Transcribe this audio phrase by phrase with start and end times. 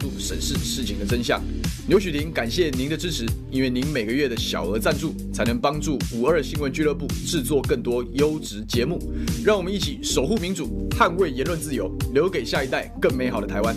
[0.00, 1.38] 角度审视事情的真相。
[1.86, 8.98] 牛许婷感谢您的支持，因为您每个月的小额赞助，才能帮助五二新闻俱乐部制作更多优质节目。
[9.44, 13.76] 让我们一起守护民主，捍卫言论自由，留给下一代更美好的台湾。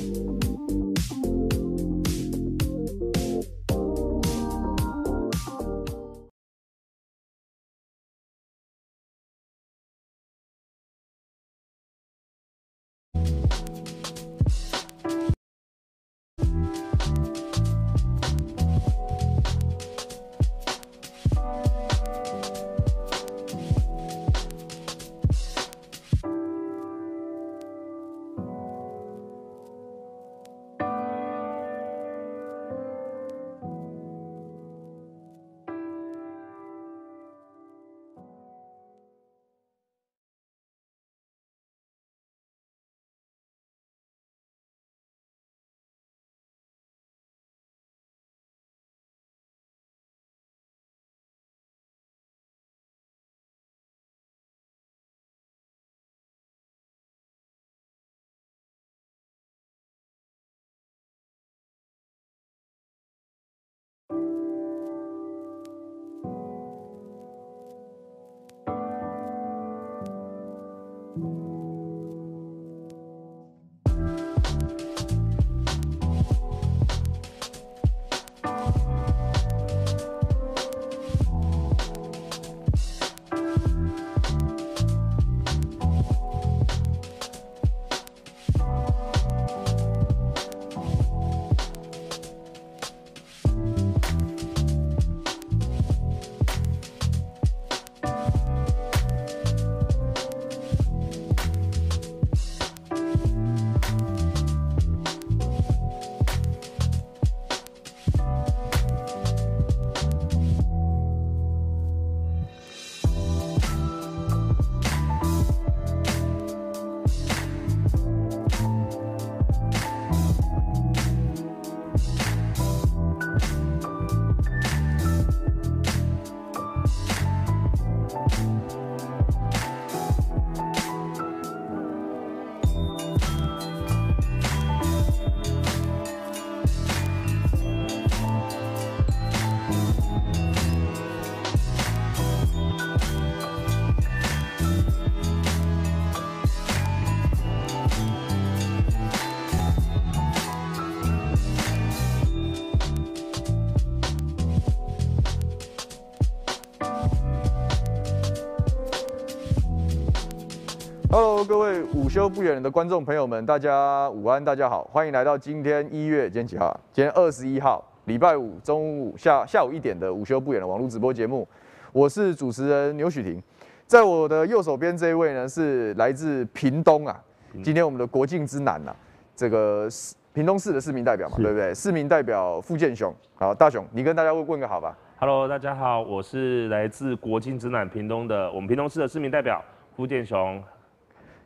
[161.93, 166.79] 午休不远的观众朋友们，大家午安，大家好，欢迎来到今天一月今天几号啊？
[166.91, 171.47] 今天二十一号，礼拜五中午下下午一点的午休不远的网络直播节目，
[171.91, 173.41] 我是主持人牛许婷，
[173.85, 177.21] 在我的右手边这一位呢是来自屏东啊，
[177.63, 178.95] 今天我们的国境之南啊，
[179.35, 179.87] 这个
[180.33, 181.73] 屏东市的市民代表嘛，对不对？
[181.73, 189.63] 市民代表傅建雄，好，大雄，你跟大家问问个好吧？Hello，大家好，我是来自国境之南屏东的我们屏东市的市民代表
[189.95, 190.61] 傅建雄。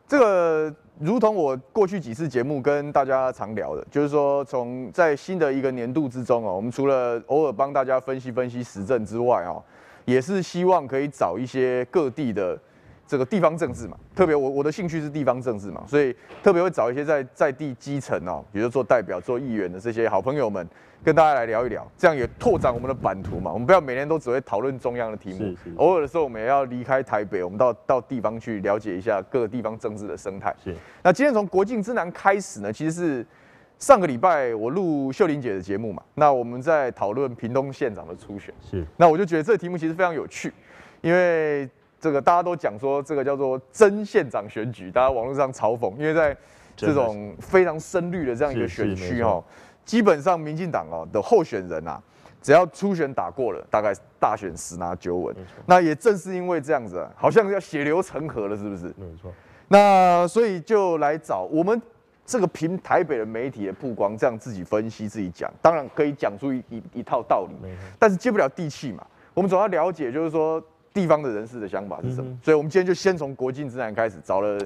[0.10, 9.64] 这个如同我过去几次节目跟大家常聊的，就是说，从在新的一个年度之中哦，我们除了偶尔帮大家分析分析时政之外哦，
[10.06, 12.60] 也是希望可以找一些各地的
[13.10, 20.66] 这个地方政治嘛，特别我我的兴趣是地方政治嘛，所以特别会找一些在在地基层哦，比如说做代表、做议员的这些好朋友们。
[21.02, 23.50] 跟大家来聊一聊，这样也拓展我们的版图嘛。
[23.54, 30.54] 我们不要每天都只会讨论中央的题目，偶尔的时候我们也要离开台北，我们到到地方去了解一下各个地方政治的生态。
[30.62, 30.76] 是。
[31.02, 33.26] 那今天从国境之南开始呢，其实是
[33.78, 36.04] 上个礼拜我录秀玲姐的节目嘛。
[36.16, 38.54] 那我们在讨论屏东县长的初选。
[38.70, 38.86] 是。
[38.98, 40.54] 那我就觉得这个题目其实非常有趣，
[41.00, 41.70] 因为
[42.00, 46.36] 这个大家都讲说这个叫做真县长选举，大家网络上嘲讽，因为在
[46.76, 49.44] 这种非常深绿的这样一个选区哈。
[49.84, 52.00] 基本上，民进党哦的候选人啊，
[52.42, 55.36] 只要初选打过了，大概大选十拿九稳。
[55.66, 58.86] 那也正是因为这样子啊，好像要血流成河了，是不是？
[58.98, 59.34] 没错。
[59.68, 61.82] 那所以就来找我们
[62.24, 67.56] 这个凭台北的媒体的曝光，这样自己分析自己讲，当然可以讲出一一一套道理，
[67.98, 69.04] 但是接不了地气嘛。
[69.34, 70.64] 我们总要了解，就是说
[71.00, 72.38] 地方的人士的想法是什么。
[72.44, 74.60] 所以我们今天就先从国境之南开始找了。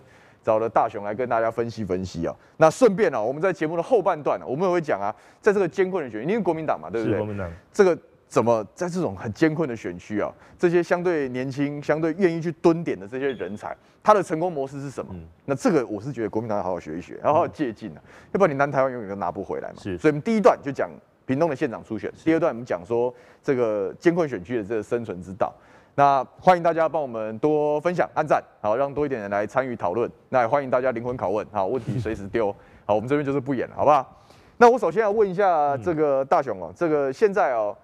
[0.44, 2.36] 找了大雄来跟大家分析分析啊。
[2.58, 5.08] 那顺便啊，我们在节目的后半段，我们也会讲啊，
[5.40, 7.18] 在这个艰困的选举，因为国民党嘛，对不对？
[7.18, 7.50] 国民党。
[7.72, 7.98] 这个
[8.28, 15.14] 怎么在这种很艰困的选区啊，这些相对年轻、相对愿意去蹲点的这些人才，他的成功模式是什么？
[15.16, 19.76] 嗯、那这个我是觉得国民党要好好学一学，要好好借鉴啊，嗯、要不然你南台湾永远都拿不回来嘛。
[19.82, 20.90] 是，所以我们第一段就讲
[21.26, 25.56] 屏东的县长初选，第二段我们讲说这个艰困选区的这个生存之道。
[25.96, 30.10] 那欢迎大家帮我们多分享、按赞，好，让多一点人来参与讨论。
[30.28, 32.52] 那也欢迎大家灵魂拷问，好，问题随时丢。
[32.86, 34.26] 好，我们这边就是不演了，好不好？
[34.58, 37.78] 那我首先要问一下这个大雄哦，嗯、这个现在哦，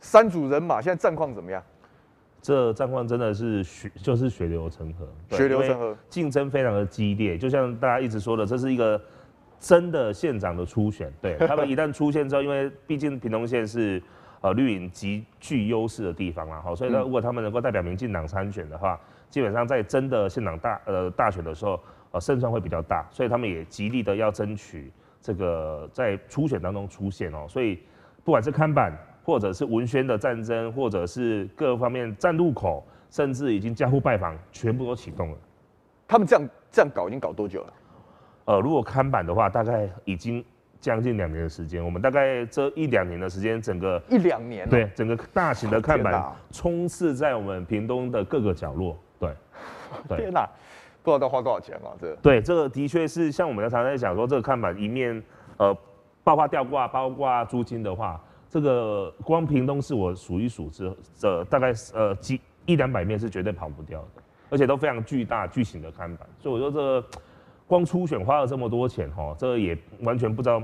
[0.00, 1.62] 三组人马现在战况怎么样？
[2.42, 7.38] 这战况真的是血，就是血流成河，血流成河，竞争非常的激烈。
[7.38, 9.00] 就像大家一直说的，这是一个
[9.58, 11.10] 真的县长的初选。
[11.22, 14.02] 对，他们一旦出现之后，因为毕竟屏东县是。
[14.42, 19.00] 呃，绿营极具优势的地方啊，好，所以呢，如果他们能够代表民进党参选的话，嗯、
[19.30, 21.80] 基本上在真的县长大呃大选的时候，
[22.12, 27.80] 呃胜算会比较大，所以他们也极力的要争取这个在初选当中出现哦，所以
[28.22, 28.92] 不管是看板，
[29.24, 35.38] 或者是文宣的战争，或者是各方面站路口，甚至已经家户拜访，全部都启动了。
[36.06, 37.72] 他们这样这样搞已经搞多久了？
[38.44, 40.44] 呃，如果看板的话，大概已经。
[40.80, 48.96] 将近两年的时间，我们大概这一两年的时间，整个一两年，对整个大型的看板充斥在我们屏东的各个角落。
[49.18, 49.30] 对，
[50.16, 50.48] 天哪，
[51.02, 51.90] 不知道要花多少钱啊？
[52.00, 55.22] 这个对，这个的确是像我们常常在讲说，这个看板一面
[55.56, 55.76] 呃，
[56.22, 67.08] 包括吊挂、包括租金的话，这个光屏东是我数一数之，这大概呃几一两百面是绝对跑不掉的，而且都非常巨大巨型的看板，所以我说这个。
[67.66, 70.62] 光初选花了这么多钱哈，这也完全不知道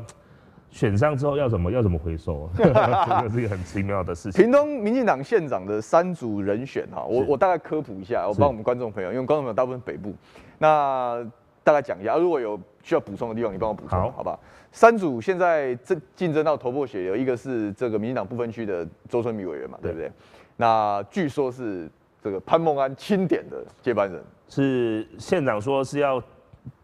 [0.70, 4.42] 选上之后要怎么要怎么回收， 这个是一个很奇妙的事情。
[4.42, 10.14] 屏东民进党县长的三组人选哈，我我大概科普一下，我帮我们观众朋友，因为观众朋友大部分北部，
[10.58, 11.22] 那
[11.64, 14.38] 大概讲一下，如果有需要补充的地方，你帮我补充，好，好吧？
[14.70, 20.10] 三组现在这竞争到头破血流，一个是这个民进党不分区的周春米委员嘛，对不对？
[20.56, 21.90] 那据说是
[22.22, 26.22] 这个潘孟安钦点的接班人，是县长说是要。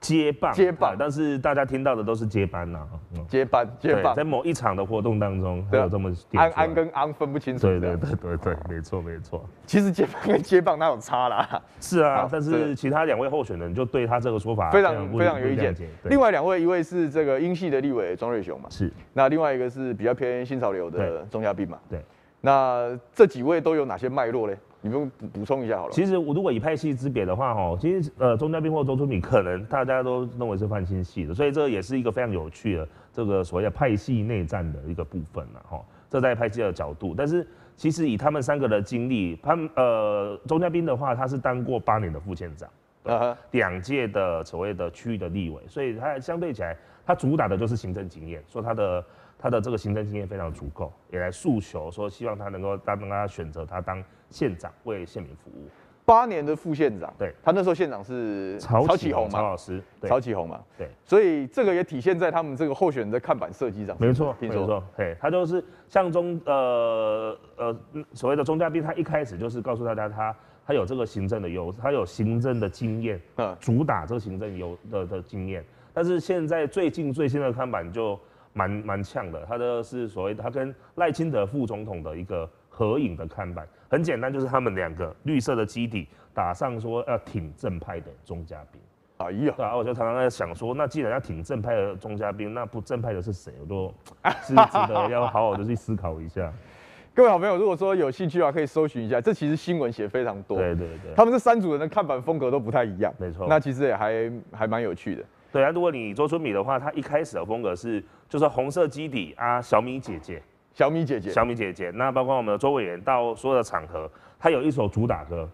[0.01, 2.81] 接棒，接棒，但是大家听到的都是接班呐，
[3.29, 9.45] 接班，接棒，在某一场的活动当中，还有这么安安跟安分不清楚，对对对对对，没错没错。
[9.67, 11.63] 其实接班跟接棒哪有差啦？
[11.81, 15.75] 是啊，但是其他两位候选人就对他这个说法非常非常有意见。
[16.05, 18.93] 另外两位，一位是这个英系的立委庄瑞雄嘛，是。
[19.13, 22.01] 那另外一个是比较偏新潮流的钟嘉宾嘛，对。
[22.41, 24.57] 那这几位都有哪些脉络嘞？
[24.81, 25.93] 你们补补充一下好了。
[25.93, 35.85] 其实我如果以派系之别的话，哈，其实呃，钟嘉宾或周春敏可能大家都认为是泛青系的，所以这也是一个非常有趣的这个所谓的派系内战的一个部分了，哈。
[36.11, 37.47] 这在派系的角度，但是
[37.77, 49.05] 其实以他们三个的经历，他们呃，钟嘉宾的话，他是当过八年的副县长，两届的所谓的区域的立委，所以他相对起来，他主打的就是行政经验，说他的。
[49.41, 55.69] 他的这个行政经验非常足够，也来诉求说希望他能够当他选择他当县长为县民服务。
[56.05, 63.95] 八年的副县长，对，他那时候县长是曹启宏嘛，曹老师，曹启宏嘛，对，所以这个也体现在他们这个候选人的看板设计上。
[64.01, 67.77] 没错，没错，对，他就是像中呃呃
[68.15, 70.35] 所谓的中嘉宾，他一开始就是告诉大家他
[70.67, 78.19] 他有这个行政的优，他有行政的经验，嗯，主打这个行政优的的经验，但是现在最近最新的看板就。
[78.55, 82.49] 蛮蛮呛的，他的是所谓他跟赖清德副总统的一个
[82.79, 88.81] 合影的看板，很简单，就是他们两个绿色的基底打上说要挺正派的钟嘉宾。
[89.17, 93.53] 哎呀，对啊，我就常常在想说，那既然要挺正派的钟嘉宾，那不正派的是谁？
[93.61, 93.93] 我都
[94.47, 96.53] 是值得要好好的去思考一下。
[97.13, 100.57] 各位好朋友，如果说有兴趣的话，可以搜寻一下，这其实新闻写非常多。
[100.59, 103.13] 对对对，他们这三组人的看板风格都不太一样。
[103.19, 105.25] 没错，那其实也还还蛮有趣的。
[105.51, 110.41] 对啊，如果你周春米的话，他一开始的风格是就是红色基底啊，小米姐姐，
[110.79, 111.91] 小米姐姐，小米姐姐。
[111.91, 114.09] 那包括我们的周委员到所有的场合，
[114.39, 115.51] 他有一首主打歌，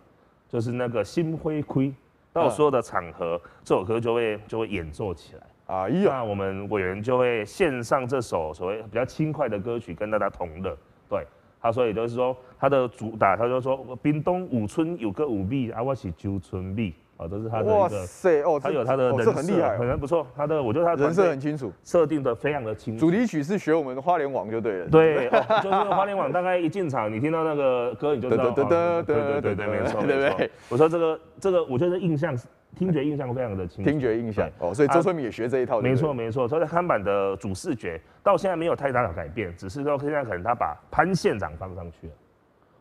[0.50, 1.90] 就是那个心灰灰，
[2.31, 5.88] 到所有的场合，嗯、这首歌就会就会演奏起来啊。
[5.88, 10.76] 那我们委员就会献上这首所谓比较轻快的歌曲，跟大家同乐。
[11.09, 11.26] 对，
[11.59, 16.93] 他所以就是说他的主打，他就说冰东五村有个五米啊，我是九春米。
[17.16, 20.26] 哦，这是他的哇塞，哦，他有他的人设，很厉害，很不错。
[20.37, 23.06] 他的，我觉得他人设很清楚，设定的非常的清楚。
[23.06, 24.88] 主题曲是学我们的花莲网就对了。
[24.88, 25.30] 对，
[25.62, 28.50] 就是花莲网，大概一进场，你听到那个歌，你就知道。
[28.50, 30.50] 对对对对对，没错，对不对？
[30.68, 32.37] 我说这个这个，我觉得印象
[32.76, 33.88] 听觉印象非常的清楚。
[33.88, 35.80] 听觉印象，哦，所以周春明也学这一套。
[35.80, 42.12] 没错没错，所以看板的主视觉到现在没有太大的改变，只是说现在可能他把潘县长放上去了。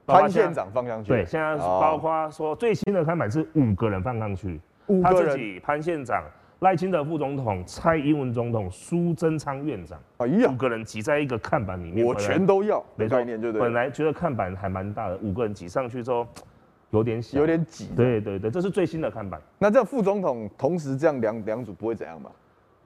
[0.05, 1.09] 潘县长放上去。
[1.09, 4.59] 对，现在包括说最新的看板是五个人放上去。
[5.01, 6.21] 他自己潘县长
[6.59, 13.61] 赖清德副总统、蔡英文总统、苏贞昌院长，哎呀，五个人挤在一个看板里面，我全都要，没概念，对不对？
[13.61, 16.27] 本来觉得看板还蛮大的，五个人挤上去之后，
[16.89, 17.89] 有点小，有点挤。
[17.95, 19.41] 对对对，这是最新的看板。
[19.57, 22.29] 那这副总统同时这样两两组不会怎样吧？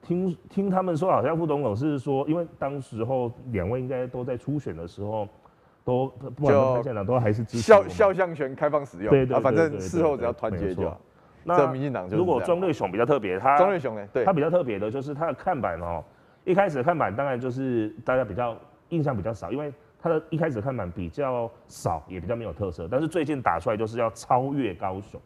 [0.00, 5.26] 听听他们说，好像副总统是说，因为当时候两位应该都在初选的时候。
[5.88, 11.00] 都不管现在都还是支持肖肖像权开放使用，对对，反正事后只要团结就好。
[11.44, 16.04] 那民进党如果庄瑞雄比较特别，他庄瑞雄呢，对，他比较特别的就是他的看板哦，
[16.44, 18.54] 一开始的看板当然就是大家比较
[18.90, 22.86] 印象比较少，因为他的一开始的看板比较少，也比较没有特色。
[22.90, 25.18] 但是最近打出来就是要超越高雄，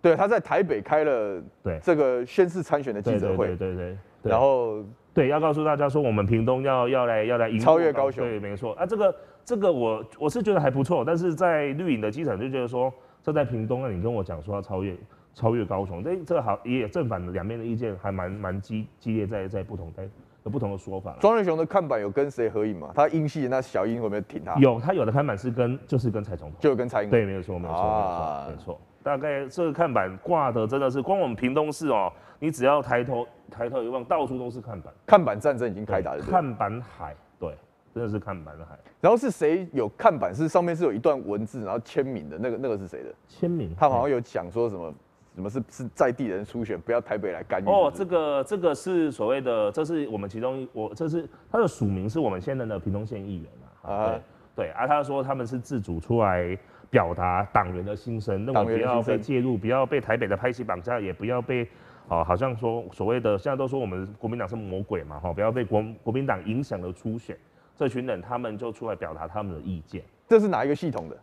[0.00, 4.82] 对，他在台北开了对这个宣誓参选的记者会，对对对，然后
[5.16, 9.12] 对要告诉大家说我们屏东要要来要来赢超越高雄，对，没错啊这个。
[9.46, 12.92] 这个我我是觉得还不错，但是在绿营的基层就觉得说，
[13.22, 14.92] 这在屏东啊，你跟我讲说要超越
[15.34, 20.02] 超越高雄，这这好也有正反的两面的意见，还蛮蛮激激烈在，在在不同在
[20.42, 21.16] 有不同的说法。
[21.20, 22.90] 庄瑞雄的看板有跟谁合影吗？
[22.92, 24.56] 他英系那小英有没有挺他？
[24.56, 27.10] 有，他有的看板是跟就是跟蔡总统，就跟蔡英文。
[27.12, 28.80] 对，没有错，没有错，啊、没错，没错。
[29.06, 34.92] 大概这个看板挂的真的是，光我们屏东市哦，你只要抬头抬头一望，到处都是看板。
[35.06, 36.20] 看板战争已经开打了。
[36.22, 37.54] 看板海，对。
[37.94, 40.34] 真的是看板的海，然后是谁有看板？
[40.34, 43.08] 是上面是有一段文字，然后签名的那个，那个是谁的？
[43.28, 43.74] 签名？
[43.78, 44.92] 他好像有讲说什么，
[45.36, 47.66] 什么是是在地人初选，不要台北来干预。
[47.66, 53.46] 哦，这个这个是所谓的，这是我们其中我这是他的署名，是我们现任的屏东县议员
[53.82, 53.94] 啊。
[53.94, 54.20] 啊对
[54.66, 56.58] 对啊，他说他们是自主出来
[56.90, 61.66] 表达党员的心声，那我不要被介入，不要被台北的拍戏绑架，也不要被
[62.08, 67.36] 哦，好像说所谓的现在都说我们国民党是魔鬼嘛，哈，不要被国国民党影响了初选。
[67.74, 70.02] 这群人他们就出来表达他们的意见。
[70.26, 71.16] 这是哪一个系统的？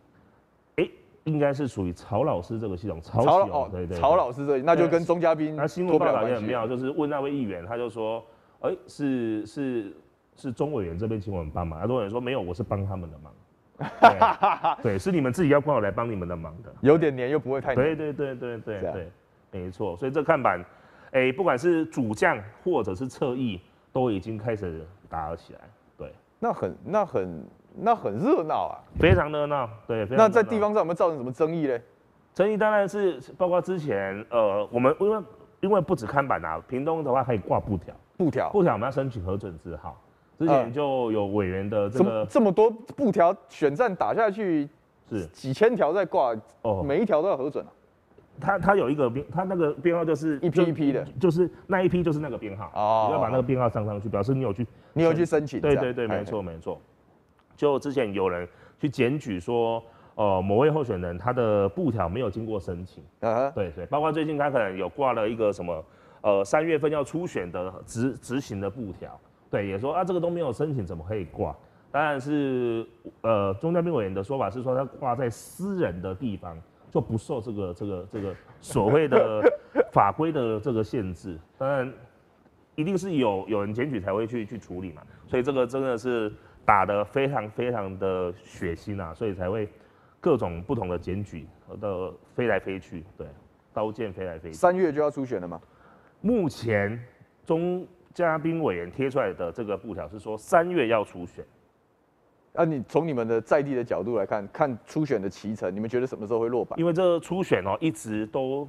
[0.76, 0.88] 哎，
[1.24, 3.00] 应该是属于曹老师这个系统。
[3.00, 5.56] 曹老哦，对对，曹老师这，那就跟钟嘉宾。
[5.56, 8.24] 那新闻报道也很妙，就是问那位议员，他就说，
[8.60, 9.92] 哎，是是
[10.36, 11.80] 是钟委员这边请我们帮忙。
[11.80, 13.32] 啊，钟委员说没有，我是帮他们的忙。
[13.78, 16.72] 对， 对，是你们自己要过来帮你们的忙的。
[16.80, 17.84] 有点黏又不会太黏。
[17.84, 19.12] 对对对对对对，
[19.50, 19.96] 没错。
[19.96, 20.64] 所以这看板，
[21.12, 23.60] 哎，不管是主将或者是侧翼，
[23.92, 25.60] 都已经开始打了起来。
[26.40, 29.66] 那很、那很、那很热闹啊，非常热闹。
[29.86, 31.78] 对，那在地方上有没有造成什么争议呢？
[32.34, 35.24] 争议当然是包括之前，呃，我们因为
[35.60, 39.98] 因为不止看板啊，屏东的话可以挂布条，布条，布条我们要申请核准字号。
[40.38, 44.68] 之前就有委员的这个这么多布条，选战打下去
[45.08, 45.26] 是。
[45.28, 47.70] 几千条在挂，哦，每一条都要核准啊。
[48.40, 55.60] 他他有一个编，他那个编号就是一批一批的，就是那一批就是那个编号哦，你要把那个编号上上去，表示你有去，你有去申请。
[55.60, 56.80] 对对对，没错没错。
[57.56, 58.48] 就之前有人
[58.80, 59.80] 去检举说，
[60.16, 65.84] 呃，某位候选人他的布条没有经过申请，啊，对对，包括最近他可能有挂了一个什么，
[66.22, 69.16] 呃，三月份要初选的执执行的布条，
[69.54, 71.54] 对，也说啊，这个都没有申请，怎么可以挂？
[71.92, 72.86] 当然是，
[73.20, 76.60] 呃，钟嘉宾委员的说法是说他挂在私人的地方。
[76.90, 79.42] 就不受这个这个这个所谓的
[79.90, 81.92] 法规的这个限制，当然
[82.76, 86.32] 一定是有有人检举才会去去处理嘛，所以这个真的是
[86.64, 89.68] 打得非常非常的血腥啊，所以才会
[90.20, 91.48] 各种不同的检举
[91.80, 93.26] 的飞来飞去，对，
[93.72, 94.54] 刀剑飞来飞去。
[94.54, 95.60] 三月就要初选了吗？
[96.20, 96.96] 目前
[97.44, 97.84] 钟
[98.14, 101.44] 嘉宾委员贴出来的这个布条是说三月要初选。
[102.54, 106.78] 啊，你从你们的在地的角度来看，看初选的期程，你们觉得什么时候会落榜？
[106.78, 108.68] 因为这个初选哦，一直都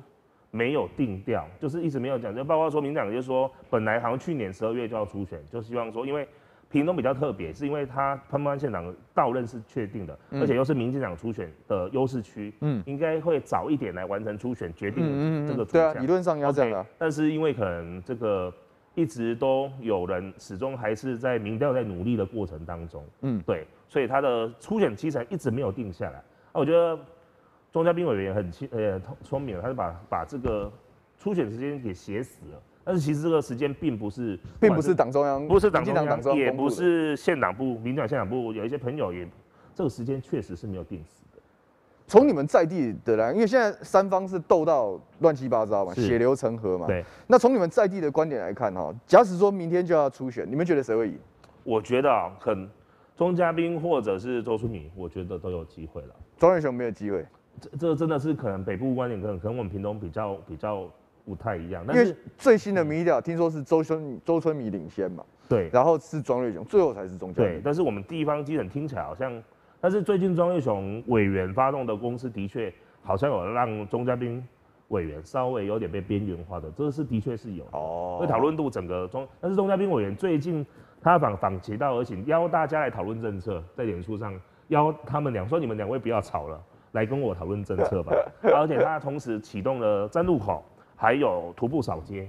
[0.50, 2.36] 没有定调，就是一直没有讲。
[2.36, 6.28] 就包括说民进党，就是说本来好像去年十二月就要初选，就希望说，因为
[6.68, 15.94] 屏东比较特别，是因为他潘潘县长到任是确定的，而且又是民进党初选的优势区，嗯，应该会早一点来完成初选，决定这个主将。
[15.94, 18.52] 对啊，理论上要这样、啊但是因为可能这个。
[18.96, 26.18] 一直都有人始终还是在民调在努力的过程当中，嗯，对，所以他的初选期程一直没有定下来。
[26.18, 26.24] 啊，
[26.54, 26.98] 我觉得
[27.72, 30.72] 钟家斌委员很聪呃聪明，他就把把这个
[31.20, 32.62] 初选时间给写死了。
[32.86, 39.28] 但是其实这个时间并不是，并不是党中央，不是党中央，也不是县党部、民进党县党部，有一些朋友也
[39.74, 41.25] 这个时间确实是没有定死。
[42.08, 46.86] 从你们在地的来，因为现在三方是斗到乱七八糟嘛，血流成河嘛。
[46.86, 47.04] 对。
[47.26, 51.18] 那从你们在地的观点来看哈，假使说明天就要初选，你们觉得谁会赢？
[51.64, 52.70] 我觉得啊，很
[53.16, 56.10] 钟嘉宾或者是周淑敏，我觉得都有机会了。
[56.38, 57.26] 庄瑞雄没有机会。
[57.60, 60.88] 这这真的是可能北部观点可能可能我们屏东比较比较
[61.26, 61.84] 不太一样。
[61.88, 65.24] 但是因为最新的民调听说是周春周春米领先嘛。
[65.50, 65.70] 对。
[65.74, 67.54] 然后是庄瑞雄，最后才是钟嘉宾。
[67.54, 67.62] 对。
[67.64, 69.44] 但是我们地方基层听起来好像。
[69.86, 72.74] 但是最近庄月雄委员发动的公司的确
[73.04, 74.44] 好像有让钟嘉宾
[74.88, 78.18] 委员稍微有点被边缘化的，这是的确是有哦。
[78.20, 80.65] 会讨论度整个中，但是钟嘉宾委员最近
[81.00, 84.34] 他反反其道而行，邀大家来讨论政策，在脸书上
[84.70, 86.60] 邀他们俩说，你们两位不要吵了，
[86.94, 88.12] 来跟我讨论政策吧。
[88.56, 90.65] 而且他同时启动了站路口，
[90.96, 92.27] 还有徒步扫街，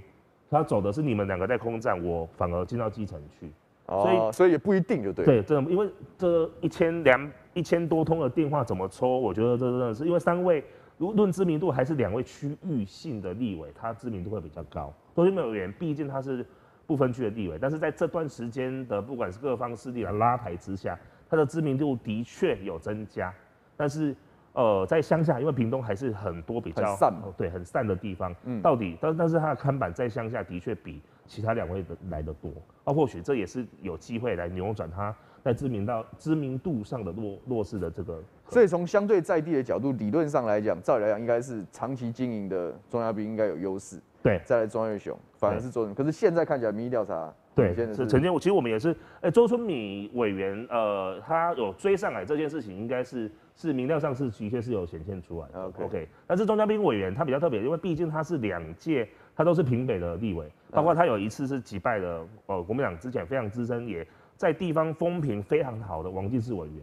[0.50, 3.50] 他走的是你们两个在空战，我反而进到基层去。
[3.88, 5.24] 所以所以也不一定就对。
[5.24, 9.18] 对，真的，因为这一千两一千多通的电话怎么抽？
[9.18, 10.62] 我觉得这真的是因为三位。
[10.98, 14.90] 如论知名度，还是两位区域性的立委，他知名度会比较高。
[15.14, 16.44] 周春米委员毕竟他是
[16.86, 20.98] 不分区的立委，但是在这段时间的不管是各方势力的拉抬之下，
[21.28, 23.30] 他的知名度的确有增加。
[23.76, 24.16] 但是
[24.54, 28.34] 呃，在乡下，因为屏东还是很多比较散，对，很散的地方。
[28.44, 32.50] 嗯，到底，但但是他的看板在乡下的确比其他两位的来的多。
[32.84, 35.14] 啊，或许这也是有机会来扭转他。
[35.46, 43.96] 在知名到知名度上的弱弱势的这个，所以从相对在地的角度，理论上来讲，照理来讲，应该是长期经营的庄佳滨应该有优势。
[44.24, 45.86] 对，再来庄月雄，反而是周。
[45.94, 55.62] 可是现在看起来民意调查，对，是曾经我其实我们也是，哎，周春米委员，呃，他有追上来这件事情，应该是是民调上是的确是有显现出来的。
[55.62, 64.04] OK，, okay 但是钟佳滨委员他比较特别，因为毕竟他是两届，他都是平北的立委，包括他有一次是击败了呃国民党之前非常资深也。
[64.36, 66.76] 在地方风评非常好的王进士委员、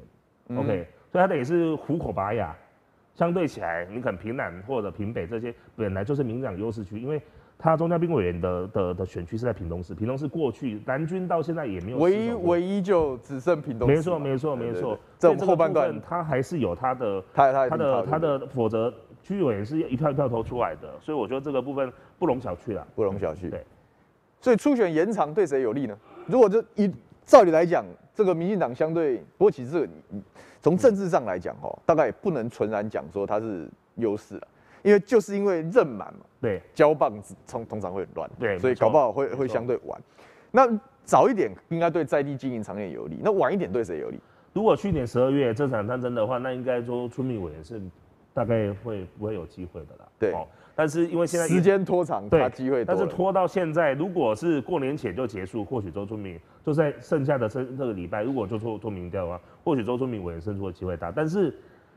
[0.50, 2.56] 嗯、，OK，所以他等于是虎口拔牙。
[3.16, 7.22] 相对起来，你可能平南或者平北这些本来就是民进党优势区，因为
[7.60, 13.96] 他钟佳滨委员的的的选区是在屏东市，屏东市过去南军到现在也没有唯一唯一就只剩屏东市。
[13.96, 18.92] 没错没错没错，这后半段他还是有他的他他他的他的否则
[19.22, 23.48] 区委员是一票一票投出来的，所以我觉得这个部分不容小觑啦，不容小觑。
[23.48, 23.64] 对，
[24.42, 25.96] 所以初选延长对谁有利呢？
[26.26, 26.92] 如果就一
[27.26, 29.90] 照理来讲，这个民进党相对，不过其实这个
[30.62, 34.48] 从政治上来讲，哈，大概也不能纯然讲说它是优势了，
[34.82, 37.14] 因为就是因为任满嘛，对，交棒
[37.48, 40.02] 通通常会很乱，对，所以搞不好会会相对晚。
[40.52, 40.68] 那
[41.04, 44.20] 早一点应该对在地经营产业有利，那晚一点对谁有利？
[44.54, 47.82] 如果去年十二月这场战争的话，那应该说村民委员是
[48.34, 50.08] 大概会不会有机会的啦？
[50.20, 50.36] 对。
[50.76, 61.12] 但是因为现在时间拖长，对，机会，但是拖到现在，如果是过年前就结束，或许周春明就在剩下的这这个礼拜，如果就做做民调的话，或许周春明委员胜出的机会大。
[61.12, 61.56] 但是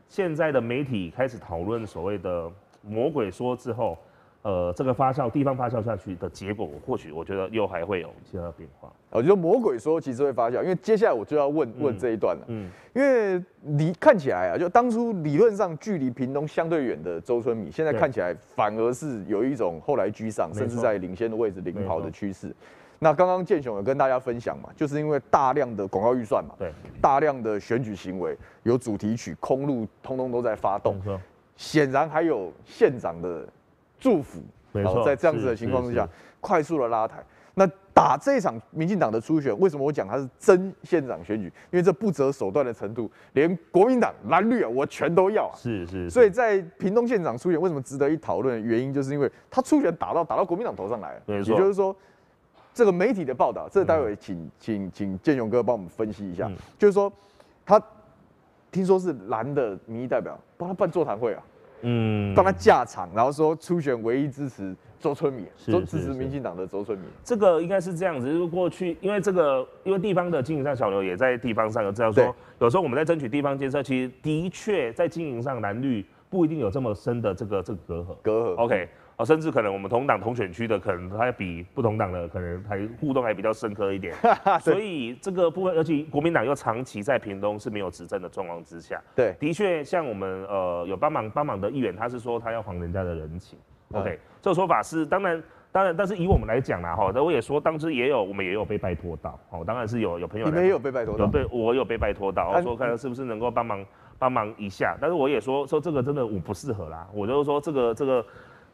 [0.09, 2.51] 现在的媒体开始讨论所谓的
[2.83, 3.96] 魔鬼说之后。
[4.42, 8.92] 呃，这个发酵地方发酵下去的结果，或许我觉得又还会有其他的变化。
[9.11, 12.44] 我觉得魔鬼说其实会发酵，因为接下来我就要问问这一段了。
[12.46, 22.55] 嗯，因为你看起来啊，就当初理论上距离屏东相对远的周春米，现在看起来反而是有一种后来居上，甚至在领先的位置领跑的趋势。
[23.01, 26.70] 那刚刚建雄有跟大家分享嘛，就是因为大量的广告预算嘛，对，
[27.01, 31.01] 大量的选举行为，有主题曲，空路通通都在发动，
[31.57, 33.44] 显然还有县长的。
[33.98, 34.40] 祝福，
[34.72, 36.09] 没错，在这样子的情况之下，
[36.40, 37.24] 快速的拉抬。
[37.59, 41.46] 那打这一场民进党的初选，为什么我讲它是真县长选举？
[41.70, 45.56] 因为这不择手段的程度，连国民党蓝绿啊，我全都要啊。
[45.56, 46.11] 是是。
[46.11, 51.22] 所以在屏东县长初选为什么值得一讨论的原因，就是因为他初选打到打到国民党头上来了。
[51.28, 51.96] 也就是说，
[52.74, 56.50] 这个媒体的报道，这个待会请请请建雄哥帮我们分析一下。
[56.78, 57.11] 就是说，
[57.64, 57.82] 他
[58.70, 61.42] 听说是蓝的民意代表帮他办座谈会啊。
[61.88, 67.05] 嗯，帮他架场，然后说初选唯一支持周春米，周支持民进党的周春米。
[67.22, 78.16] 这个应该是这样子，就是过去因为这个，因为地方的经营上，小刘也在地方上有知道说，有时候我们在争取地方建设，其实的确在经营上蓝绿不一定有这么深的这个这个隔阂。
[78.20, 78.88] 隔阂，OK。
[79.16, 84.14] 哦，甚至可能我们同党同选区的，可能他比不同党的可能还互动还比较深刻一点。
[84.61, 93.59] 所以这个部分，而且国民党又长期在屏东是没有执政的状况之下，对，的确像我们呃有帮忙帮忙的议员，他是说他要还人家的人情。
[93.92, 103.83] OK，嗯，这个说法是当然当然，但是以我们来讲啦哈，那我也说当时也有我们也有被拜托到，哦，当然是有有朋友，你们也有被拜托到，有被我有被拜托到，我说看看是不是能够帮忙
[104.18, 108.22] 帮忙一下，但是我也说说这个真的我不适合啦，我就是说这个这个。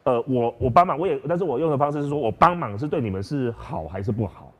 [0.03, 4.51] 呃，我我帮忙，我也，但是我用的方式是说，我帮忙是对你们是好还是不好？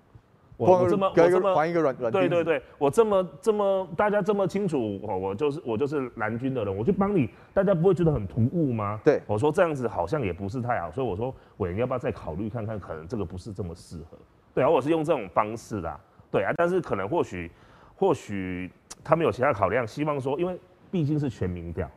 [0.55, 9.01] 我我这么我这么还一个软软对对对，我这么这么大家这么清楚，我我就是我就是蓝军的人，我去帮你，大家不会觉得很突兀吗？
[9.03, 14.17] 对，我说这样子好像也不是太好，所以我说委员要不要再考虑看看，可能这个不是这么适合。
[14.53, 15.99] 对啊，我是用这种方式的，
[16.31, 17.51] 对啊，但是可能或许
[17.95, 18.71] 或许
[19.03, 20.57] 他们有其他考量，希望说，因为
[20.91, 21.89] 毕竟是全民调。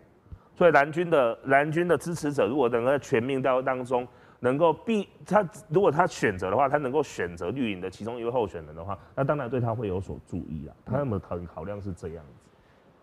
[0.56, 4.08] 所以蓝军的蓝军的支持者，如果能够在全民调当中
[4.40, 10.74] 能够必他，如果他选择的话，他能够选择绿营的其中一位候选人的话，那当然对他会有所注意啊。
[10.84, 12.32] 他们考考量是这样子。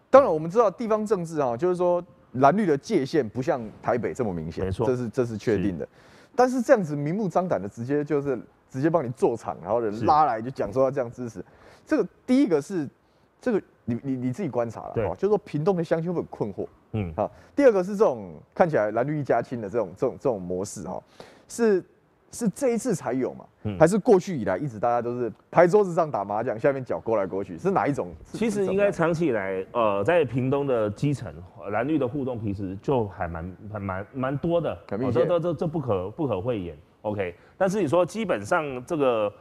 [0.09, 5.87] 当然我们知道地方政治啊，就是说蓝绿的界限不像台北这么明显，没错，这是这是确定的。
[6.35, 8.39] 但是这样子明目张胆的直接就是
[8.69, 11.43] 直接帮你做场，然后人拉来就讲说要这样支持，
[11.85, 12.89] 这个第一个是
[13.43, 17.29] 这个你你你自己观察了，对，就是说屏东的乡亲会很困惑，嗯，好。
[17.55, 21.03] 第二个是这种看起来蓝绿一家亲的这种这种这种模式哈，
[21.47, 21.83] 是。
[22.35, 23.45] 是这一次才有嘛？
[23.61, 28.11] 嗯，还是过去以来一直大家都是拍桌子上打麻将，下面脚勾来勾去，是哪一种？
[28.31, 31.31] 其实应该长期以来，呃，在屏东的基层
[31.69, 36.75] 蓝绿的互动，其实就还蛮还蛮蛮多的，这这这这不可不可讳言。
[37.03, 39.31] OK，但是你说基本上这个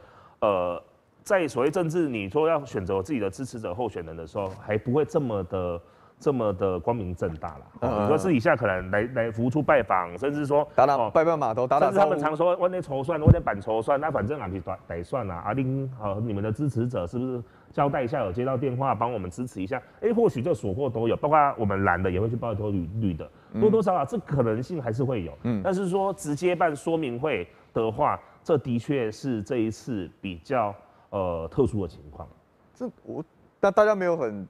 [0.41, 0.83] 呃，
[1.23, 5.81] 在所谓政治，你说要选择自己的支持者候选人的时候，还不会这么的。
[6.19, 15.41] 这么的光明正大了，你、嗯、说私底下可能来来服务处拜访，甚至说打打拜拜码头，打打甚至他们常说，我那筹算，我那板筹算，那反正啊，你打打算啊。
[15.43, 19.75] 阿丁和你们的支持者是不是交代一下，有接到电话帮我们支持一下？
[19.95, 25.37] 哎、欸，或许这所获都有，包括我们蓝的也会去报头绿绿的，多多少少这可能性还是会有。
[25.43, 30.73] 嗯，但是说直接办说明会的话，这的确是这一次比较
[31.13, 32.27] 呃特殊的情况。
[32.73, 33.23] 这我
[33.59, 34.47] 但大家没有很。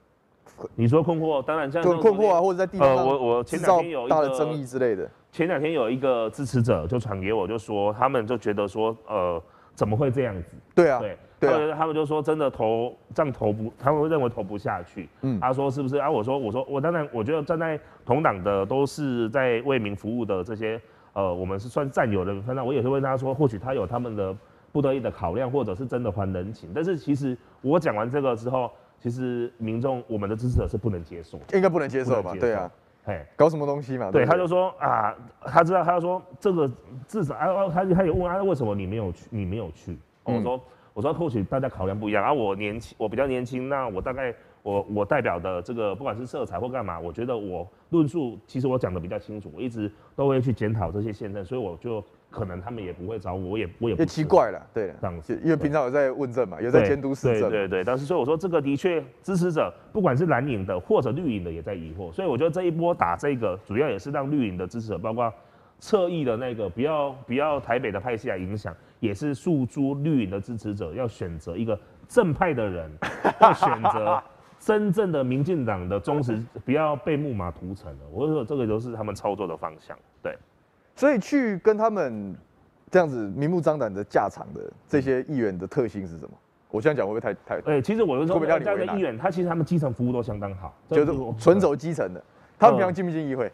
[0.76, 5.10] 你说困惑，当然这样对困惑啊，或者在地方，呃，我我前两天有一个大的争议之类的。
[5.32, 9.42] 前两天有一个支持者就传给我，就说他们就觉得说，呃，
[9.74, 10.54] 怎么会这样子？
[10.74, 15.08] 对啊，对，对啊，他们他们就说真的投这样投不，他们会认为投不下去。
[15.22, 16.08] 嗯，他说是不是啊？
[16.08, 20.80] 我说我说我当然，我觉得站在同党的都是在为民服务的这些，
[21.14, 24.36] 呃，我们是算战友的，那我也是问他说，或许他有他们的
[24.74, 26.68] 不得已的考量，或者是真的还人情。
[26.74, 28.70] 但是其实我讲完这个之后。
[29.00, 32.32] 其实民众，我们的支持者是不能接受，应该不能接受吧？
[32.40, 32.70] 对啊，
[33.04, 34.10] 哎，搞什么东西嘛？
[34.10, 36.70] 对，他就说啊，他知道，他就说这个
[37.06, 39.26] 至少啊，他他也问啊，为什么你没有去？
[39.28, 39.98] 你没有去？
[40.22, 40.60] 我说
[40.94, 52.02] 我说或许大家考量不一样啊，我年轻，我比较年轻，那我大概我我代表的这个不管是色彩或干嘛，我觉得我论述其实我讲的比较清楚，我一直都会去检讨这些现任，所以我就。
[52.34, 54.04] 可能他们也不会找我，我也我也不。
[54.04, 57.48] 奇怪了，对，这样子，因为平常有在问政嘛，有在监督市政。
[57.48, 62.12] 对对对，但是所以我说这个的确支持者，不管是蓝营的或者绿营的，也在疑惑。
[62.12, 65.32] 所以我觉得这一波打这个，主要也是让绿营的支持者，包括
[65.78, 72.90] 侧翼的那个，不要不要台北的派系来影响，也是诉诸绿营的支持者要选择一个正派的人，
[73.40, 74.22] 要选择
[74.58, 78.00] 真正的民进党的忠实，不要被木马屠城了。
[78.12, 80.36] 我说这个都是他们操作的方向，对。
[80.94, 82.34] 所以去跟他们
[82.90, 86.30] 这样子明目张胆的架场的这些议员的特性是什么？
[86.70, 87.72] 我这样讲会不会太太？
[87.72, 92.22] 哎，其实我是说，这样的议员他其实他们基层服务都相当好，就是纯走基层的。
[92.58, 93.50] 他们平常进不进议会？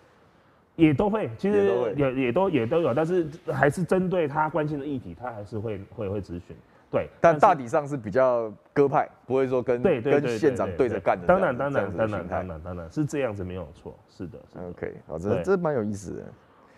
[0.77, 6.57] 也都会，其实也也都也都有，但是还是针对他关心的议题，他还是会会会咨询。
[6.91, 11.27] 对，但大体上是比较鸽派，不会说跟跟县长对着干的。
[11.27, 14.39] 当然当然当然当然当然是这样子没有错，是的。
[14.71, 16.23] OK，好，这这蛮有意思的。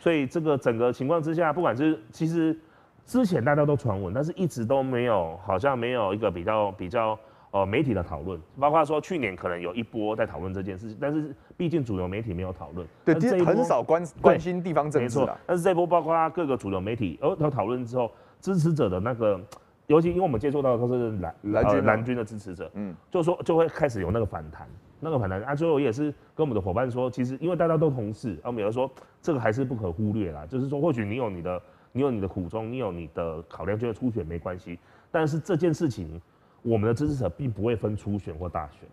[0.03, 2.59] 所以这个整个情况之下，不管是其实
[3.07, 7.17] 之前大家都传闻，但是一直都没有，好像没有一个比较比较
[7.53, 15.39] 呃媒体的讨论，包括说去年可能有一波在讨论这件事情，但是毕竟主流媒体没有讨论，对，其实很少关关心地方政治，没错。
[15.47, 18.11] 但是这波包括各个主流媒体哦都讨论之后，
[18.41, 19.41] 支持者的那个，
[19.87, 24.67] 尤其因为我们接触到的都是蓝蓝军蓝军的支持者，嗯，就说就会开始有那个反弹。
[25.05, 28.89] 那个反弹啊，最后我也是跟我们的伙伴说，其实因为大家都同事，啊，我们有说
[29.21, 30.47] 这个还是不可忽略啦。
[30.49, 31.61] 就是说，或许你有你的，
[31.91, 34.79] 你有你的苦衷，你有你的考量，觉得初选没关系。
[35.11, 36.21] 但是这件事情，
[36.63, 38.89] 我们的支持者并不会分初选或大选。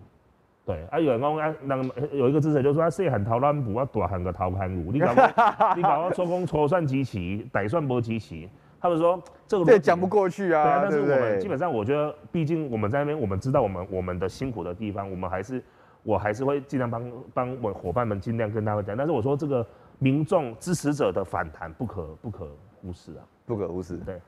[0.66, 5.14] 对啊，有人讲啊，那个有一个支持者就说啊，谁喊掏烂布，啊，大喊个掏盘路，你搞
[5.78, 8.50] 你搞我抽工抽算机器，歹算不机器。
[8.82, 10.64] 他们说这个这讲不过去啊。
[10.64, 15.64] 对啊，但是我们基本上，我觉得，毕竟我们在那边，我们知道我们我们的辛苦的地方，我们还是。
[16.10, 19.64] 我还是会尽量帮帮我伙伴们尽量跟他们讲，但是我说这个
[20.00, 22.48] 民众支持者的反弹不可不可
[22.82, 23.96] 忽视啊，不可忽视。
[23.98, 24.20] 对，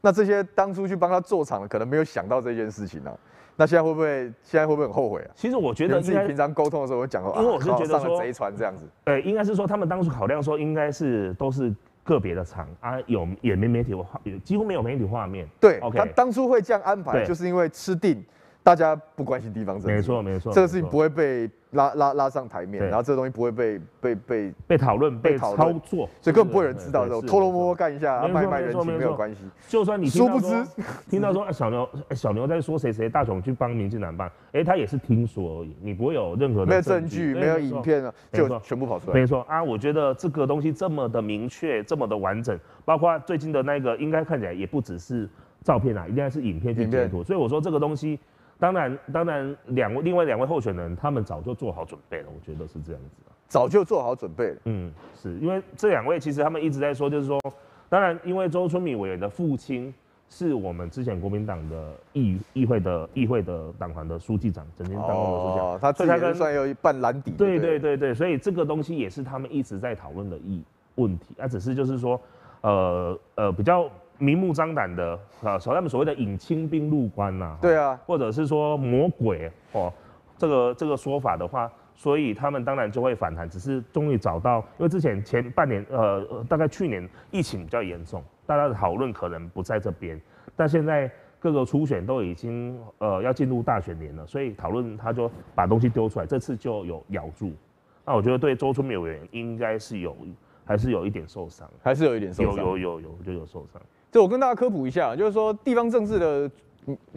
[0.00, 3.14] 那这些当初去帮他做场的，可能没有想到这件事情啊。
[3.54, 5.30] 那现在会不会现在会不会很后悔啊？
[5.34, 8.86] 其实我觉得自己平常沟通的时候会讲过，因为我是觉得说贼船这样子。
[9.04, 11.70] 对，应该是说他们当初考量说应该是都是
[12.02, 15.46] 个别的场啊，有也没媒体画，几乎没有媒体画面。
[15.60, 18.24] 对，OK，他当初会这样安排，就是因为吃定。
[18.66, 29.42] 大家不关心地方政治，没错没错，这个事情不会被拉拉拉上台面，然后这个东西不会被被被被讨论、被操作，所以根本不会有人知道，偷偷摸摸干一下，卖卖人情没有关系。
[29.68, 30.66] 就算你殊不知
[31.08, 39.14] 听到说小牛小牛在说谁谁大雄去帮民进党办，哎，他也是听说而已，你不会有任何没有证据、没有影片啊，就全部跑出来。
[39.14, 39.42] 没错。
[39.42, 45.28] 啊，我觉得这个东西这么的明确、这么的完整，包括最近的那个，应该看起来也不只是
[45.62, 48.18] 照片啊，一定还是影片去截图，所以我说这个东西。
[48.58, 53.10] 当然，当然，两位另外两位候选人，他们早就做好准备了，我觉得是这样子。
[53.48, 54.56] 早就做好准备了。
[54.64, 57.38] 嗯，是因为这两位其实他们一直在说，就是说，
[57.88, 59.92] 当然因为周春米委员的父亲
[60.30, 67.32] 是我们之前国民党的议议会的议会的党团的书记长，曾经当过的书记长，哦，他自己算有一半蓝底。
[67.32, 70.64] 对对对对，所以这个东西也是他们一直在讨论的议
[70.94, 72.18] 问题，啊，只是就是说，
[72.62, 73.88] 呃呃比较。
[74.18, 79.92] 明目张胆的啊，所他们所谓的引清兵入关呐、啊，对啊，或者是说魔鬼哦，
[80.38, 83.48] 这个这个说法的话，所以他们当然就会反弹。
[83.48, 90.20] 只是终于找到，因为之前前半年呃，大概去年疫情比较严重，大家的讨论可能不在这边，
[90.54, 97.52] 但现在各个初选都已经呃要进入大选年了，所以讨论他就把东西丢出来，这次就有咬住。
[98.04, 100.16] 那我觉得对周春美委员应该是有，
[100.64, 103.80] 还是有一点受伤，还是有一点受伤，有有有有就有受伤。
[104.16, 106.50] 就我跟大家科普一下，就是说地方政治的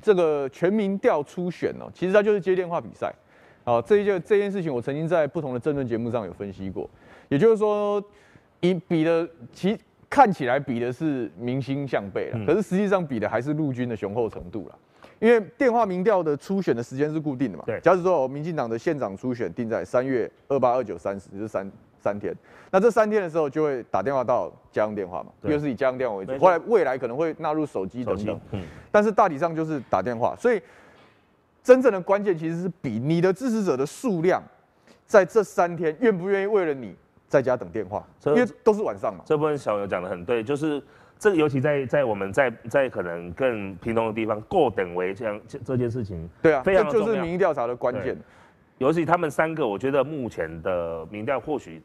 [0.01, 3.09] 这个全民调初选哦，其实它就是接电话比赛。
[3.63, 6.89] 好，这一件这件事情，我曾经在不同的政论节目上有分析过。
[7.29, 8.03] 也就是说，
[8.59, 14.77] 以比的其看起来比的是民心向背了，可是实际上比的还是陆军的雄厚程度了。
[15.19, 17.63] 因为电话民调的初选的时间是固定的嘛。
[17.65, 17.79] 对。
[17.79, 21.71] 假如说民进党的县长初选定在三月二八、二九、三十，就是三。
[21.99, 22.33] 三天，
[22.71, 26.37] 那这三天的时候就会打电话到家用电话嘛，又是以家用电话为主。
[26.39, 30.35] 后来未来可能会纳入手机等等，嗯，但是大体上就是打电话。
[30.37, 30.61] 所以
[31.61, 34.41] 真正的关键其实是比你的支持者的数量，
[35.05, 36.95] 在这三天愿不愿意为了你
[37.27, 39.23] 在家等电话，因为都是晚上嘛。
[39.25, 40.81] 这部分小友讲的很对，就是
[41.19, 48.17] 这个尤其在在我们在在可能更平庸的地方，过等为这样这件事情，对啊，这就是民意调查的关键。
[48.79, 51.81] 尤其他们三个，我觉得目前的民调或许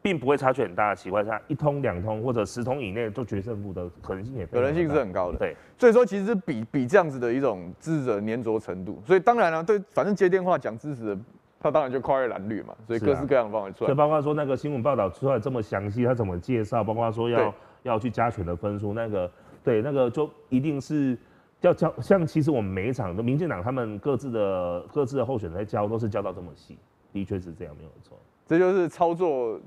[0.00, 5.38] 并不会差距很大的情况下，一通两通或者十通以内做决胜负的可能性也可能性是很高的。
[5.38, 9.02] 对，所以说其实是比比这样子的一种支持者粘着程度。
[9.04, 11.18] 所以当然了，对，反正接电话讲支持的，
[11.58, 12.74] 他当然就跨越蓝绿嘛。
[12.86, 13.88] 所以各式各样的方法出来。
[13.88, 19.28] 所以包括说那个新闻报道出来这么详细，他怎么介绍，包括说要要去加权的分数，那个
[19.64, 21.18] 对那个就一定是。
[21.66, 26.76] 要交像其实我们每一场的民进党他们各自的各自的候选人在交都是交到这么细，
[27.12, 28.18] 的确是这样没有错。
[28.46, 29.60] 这就是操作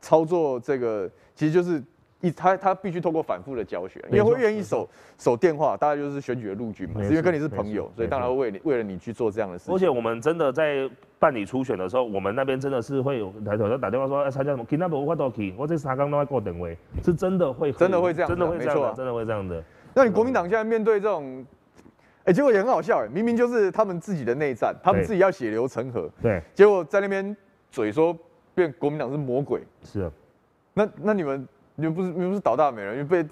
[0.00, 1.82] 操作这个，其实就是
[2.20, 9.74] 一他他必须透过反复的教学，因为会愿意守守电话，大概就是选举的陆军嘛，是因为跟你是朋友，所以当然会为你为了你去做这样的事情。
[9.74, 14.64] 而且我们真的在办理初选的时候，我们那边真的是会有抬头要打电话说，哎，参加什么？
[14.68, 19.64] 今天不发到去，我这三刚都在过等位，是真的会真的会这样，真的会这样，真的会这样的。
[19.94, 21.44] 那你国民党现在面对这种，
[22.20, 27.36] 哎、欸，结果也很好笑哎，明明就是他们自己的内战，他们自己要血流成河，对，结果在那边
[27.70, 28.16] 嘴说
[28.54, 30.10] 变国民党是魔鬼，是啊，
[30.72, 33.22] 那那你们你们不是你们不是倒大霉了，因为被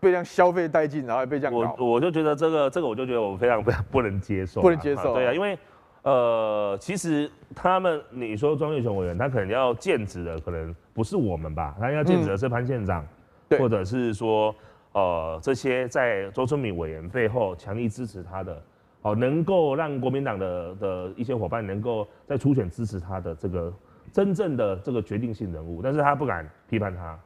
[0.00, 5.58] 被这样消费殆尽，然后还被这样，我我就觉得这个这个我就觉得我非常非常不能接受，不能接受，对啊，因为
[6.02, 13.06] 呃，其实他们你说庄月雄委员，他可能要剑指的可能不是我们吧，他要剑指的是潘县长，
[13.48, 14.54] 对，或者是说。
[14.92, 18.62] 呃，这些在周春米委员背后强力支持他的，
[19.02, 23.72] 哦，能够让国民党的的一些伙伴能够在初选支持他的这个
[24.12, 27.18] 真正的这个决定性人物，但是他不敢批判他，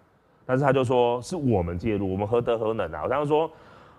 [0.44, 3.02] 但是他就说是我们介入，我们何德何能啊？
[3.04, 3.50] 我刚刚说，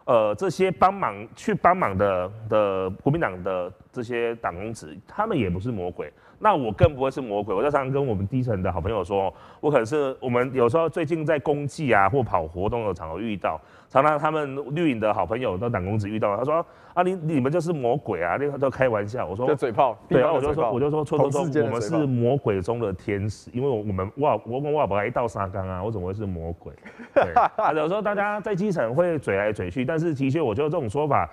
[0.05, 6.11] 呃，这些帮忙去帮忙的的国民党的这些党公子，他们也不是魔鬼。
[6.39, 26.73] 那我更不会是魔鬼，我在常常跟我们低层的好朋友说，我可能是我们有时候最近在公祭啊或跑活动的场合遇到，常常他们绿营的好朋友到党公子遇到，他说啊你你们就是魔鬼啊，那个都开玩笑，我说就嘴炮，对啊，我就说我就说错错错，我们是魔鬼中的天使，因为我们哇我跟哇宝一道沙缸啊，我怎么会是魔鬼？
[27.13, 27.31] 对，
[27.77, 31.29] 有时候大家在基层会嘴来嘴去，但是的确我觉得这种说法。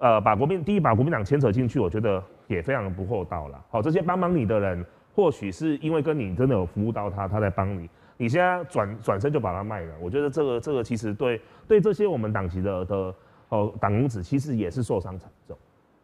[0.00, 3.62] 呃，把国民第一把国民党牵扯进去，我觉得也非常不厚道了。
[3.68, 4.82] 好，这些帮帮你的人，
[5.14, 7.86] 或许是因为跟你真的有服务到他，他在帮你，
[8.16, 9.92] 你现在转转身就把他卖了。
[10.00, 13.14] 我觉得这个这个其实对对这些我们党籍的的
[13.50, 15.54] 哦党公子，其实也是受伤惨重，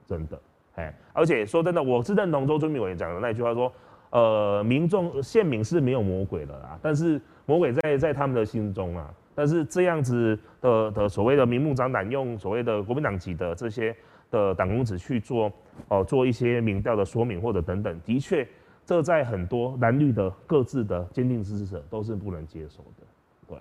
[0.07, 0.39] 真的。
[0.75, 3.73] 哎，而且说真的，我是认同周春明委员讲的那句话说，
[4.11, 9.11] 呃，民众县民是没有魔鬼的啦，但是魔鬼在在他们的心中啊。
[9.37, 13.95] 但是这样子的的所谓的明目张胆用所谓的国民党籍的这些
[14.31, 15.47] 的党公子去做
[15.89, 18.49] 哦、呃、做一些民调的说明或者等等，的确
[18.87, 23.07] 这在很多蓝绿的各自的坚定支持者都是不能接受的。
[23.47, 23.59] 对，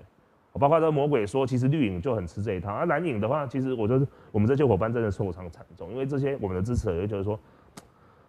[0.58, 7.38] 包括这个魔鬼说，其实绿营就很吃这一套，而蓝营的话，其实我觉得我们这些伙伴真的受伤惨重，因为这些我们的支持者就觉得说，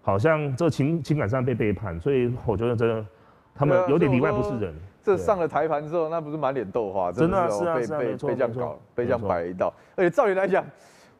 [0.02, 3.06] 好像这情情感上被背叛，所以我觉得真的
[3.54, 4.74] 他们有点里外不是人。
[5.06, 9.72] 这上了台盘之后，那不是满脸豆花，真的是被被被这样搞，被这样摆一道。
[9.94, 10.66] 而且照理来讲，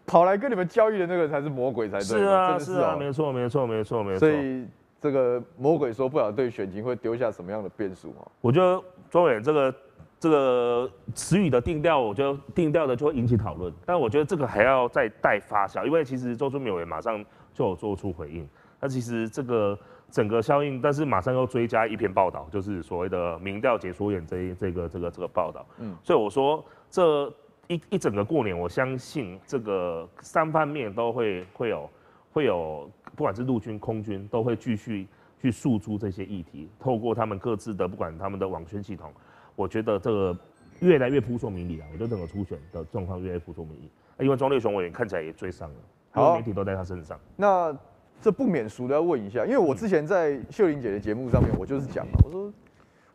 [0.05, 2.05] 跑来跟你们交易的那个才是魔鬼才对。
[2.05, 4.19] 是啊，是啊，没错，没错，没错，没错。
[4.19, 4.67] 所以
[5.01, 8.27] 这个魔鬼说不了对选情会丢下什么样的变数哦？
[8.41, 9.75] 我觉得庄远这个
[10.19, 18.49] 这个词语的定调，我觉得定调的就会引起讨论，但我觉得这个还要再待发酵，因为其实周春米委员马上就有做出回应，
[18.81, 19.79] 那其实这个
[20.11, 27.33] 整个效应，但是马上又追加一篇报道，就是所谓的民调解说员这一这个这个这个报道，嗯，所以我说这
[27.69, 31.91] 一一整个过年，我相信这个三方面都会会有
[32.33, 32.91] 会有。
[33.15, 35.07] 不管是陆军、空军，都会继续
[35.41, 39.11] 去诉诸这些议题，透过他们各自的不管他们的网宣系统，
[39.55, 40.39] 我觉得这个
[40.81, 41.87] 越来越扑朔迷离了。
[41.95, 43.91] 我觉得整个初选的状况越来越扑朔迷离，
[44.23, 45.77] 因为庄烈雄委员看起来也追上了，
[46.11, 47.19] 好，媒体都在他身上。
[47.37, 47.75] 那
[48.21, 52.53] 这不免俗的要问一下，因为我之前在秀玲姐的节目上面，我就是讲嘛，我说。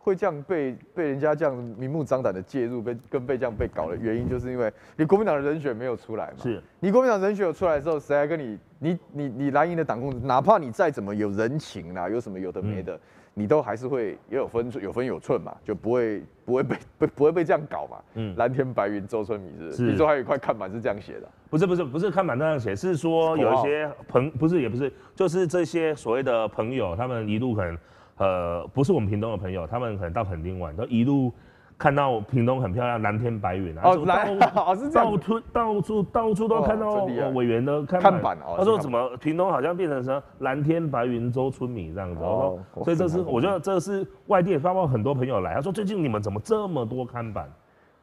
[0.04, 6.42] 会这样被被人家这样明目张胆的介入，被跟被这样被搞的原因，就是因为你国民党的人选没有出来嘛。
[6.42, 6.60] 是。
[6.80, 8.58] 你国民党人选有出来的时候，谁还跟你？
[8.80, 13.00] 你你你蓝营的党工，哪怕你再怎么有人情啦，有什么有的没的，嗯、
[13.34, 17.98] 你都还是会也有分有分有寸嘛，就不会不会被 不不会被这样搞嘛。
[18.16, 18.36] 嗯。
[18.38, 19.84] 蓝天白云周春米是，是。
[19.92, 21.30] 你说还有一块看板是这样写的？
[21.50, 27.78] 不是不是不是看板那样写，是说有一些朋不是也不是，就是这些所谓的朋友，他们一路可能。
[28.18, 31.34] 呃，不是我们屏东的朋友，他们可能到垦丁玩，都一路
[31.82, 33.82] 看到屏东很漂亮，蓝天白云啊。
[33.86, 35.12] 哦，来，哦是这样。
[35.12, 38.12] 到处到处到处都看到委员的看板。
[38.12, 38.54] 看板哦。
[38.56, 42.22] 他说怎么屏东好像变成什么蓝天白云州村民这样子。
[42.24, 42.60] 哦。
[42.84, 47.50] 所以这是我觉得这是外地发报很多朋友来，他说最近你们怎么这么多看板？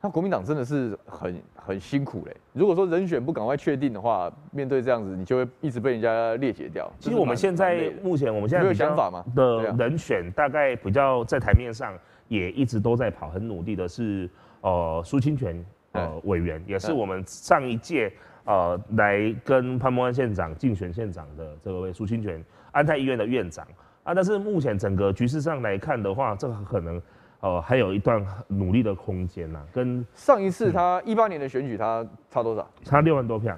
[0.00, 2.36] 那国民党真的是很很辛苦嘞。
[2.52, 6.90] 如果说人选不赶快确定的话，面对这样子，你就会一直被人家列解掉。
[6.98, 9.24] 其实我们现在目前我们现在没有想法吗？
[9.36, 11.92] 的人选大概比较在台面上
[12.28, 18.12] 也一直都在跑，很努力的是呃苏清泉呃委员，也是我们上一届
[18.44, 23.66] 呃来跟潘博安县长竞选县长的这位苏清泉安泰医院的院长
[24.04, 24.14] 啊。
[24.14, 27.00] 但是目前整个局势上来看的话，这个可能。
[27.40, 32.68] 呃，还有一段努力的空间呐、啊，跟上一次他一八年的选举，他差多少？
[32.82, 33.56] 差六万多票，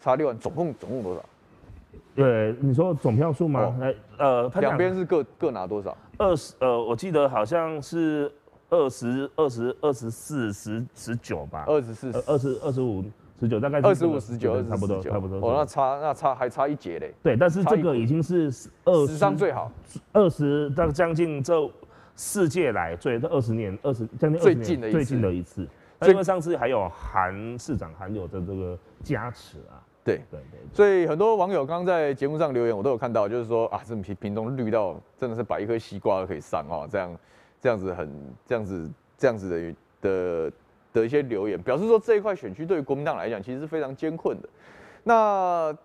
[0.00, 1.22] 差六万，总共总共多少？
[2.18, 3.60] 对，你说总票数吗？
[4.18, 5.96] 哦、呃，两边是各各拿多少？
[6.18, 8.30] 二十，呃，我记得好像是
[8.70, 13.04] 二十二十二十四十十九吧，二十四二十二十五
[13.38, 15.38] 十九，大概二十五十九，差不多差不多。
[15.38, 17.14] 哦，那差那差还差一截嘞。
[17.22, 18.52] 对，但是这个已经是
[18.84, 19.70] 二十，史上最好，
[20.12, 21.54] 二十到将近这。
[22.20, 25.64] 世界来最这二十年二十将近最近的最近的一次，
[26.02, 29.78] 因为上次还有韩市长韩有的这个加持啊，
[30.16, 37.16] 对对对，所以很多网友刚刚在节目上留言，我都有看到，就是说啊，这屏屏东绿到真的是把一颗西瓜都可以上哦，这样
[37.60, 38.08] 这样子很
[38.46, 40.52] 这样子这样子的的
[40.92, 44.48] 的一些留言，表示说这一块选区对于国民党来讲其实是非常艰困的。
[45.04, 45.76] 那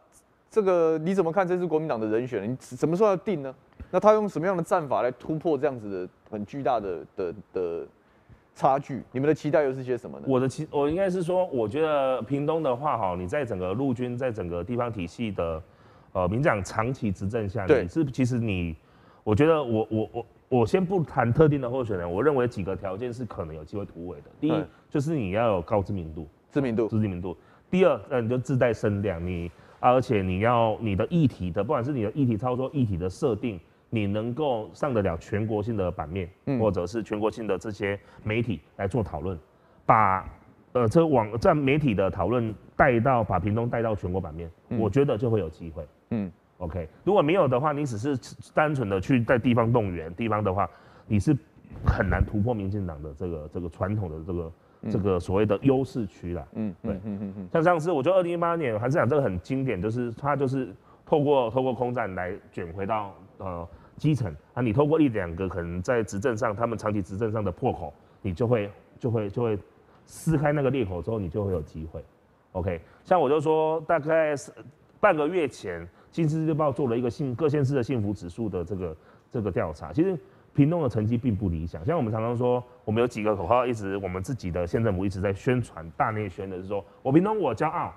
[0.50, 2.50] 这个你怎么看这次国民党的人选？
[2.50, 3.54] 你什么时候要定呢？
[3.92, 7.88] 那他用什么样的战法来突破这样子的很巨大的的的
[8.56, 9.02] 差距？
[9.12, 10.26] 你们的期待又是些什么呢？
[10.28, 15.62] 我的期，我应该是说，我觉得屏东的话，哈，你在整个陆军，在整个地方体系的，
[16.12, 18.76] 呃，民长长期执政下，对，是其实你，
[19.24, 24.30] 我觉得我我我我先不谈特定的候选人，我认为几个条件是可能有机会突围的。
[24.40, 24.54] 第一，
[24.90, 27.36] 就是你要有高知名度，知名度，知名度。
[27.72, 33.60] 第二，那你就自带声量，你，而且你要你的议题的，不管是你的议题操作、议题的设定。
[33.94, 39.38] 你能够上得了全国性的版面，嗯、或者是全国性的这些媒体来做讨论，
[39.86, 40.28] 把
[40.72, 45.86] 呃这个网站媒体的讨论带到把屏东带到全国版面，嗯、我觉得就会有机会。
[46.10, 48.18] 嗯，OK，如果没有的话，你只是
[48.52, 50.68] 单纯的去在地方动员地方的话，
[51.06, 51.38] 你是
[51.86, 54.52] 很难突破民进党的这个这个传统的这个、
[54.82, 56.48] 嗯、这个所谓的优势区啦。
[56.54, 60.74] 嗯，对，嗯嗯嗯嗯，像上次我觉得二零一八年还是讲这个很经典，就是他就是
[61.06, 63.70] 透过透过空战来卷回到呃。
[64.04, 69.58] 基层啊，你透过一两个可能在执政上，他们长期执政上的破口，你就会就会就会
[70.06, 72.04] 撕开那个裂口之后，你就会有机会。
[72.52, 74.52] OK，像我就说，大概是
[75.00, 78.98] 半个月前，《金丝日报》做了一个幸各县市的幸福指数的这个
[79.32, 80.20] 这个调查，其实
[80.54, 81.86] 屏东的成绩并不理想。
[81.86, 87.94] 像我们常常说，我们有几个口号，一直我们自己的县政府一直在宣传，大内宣的是说，我屏东我骄傲。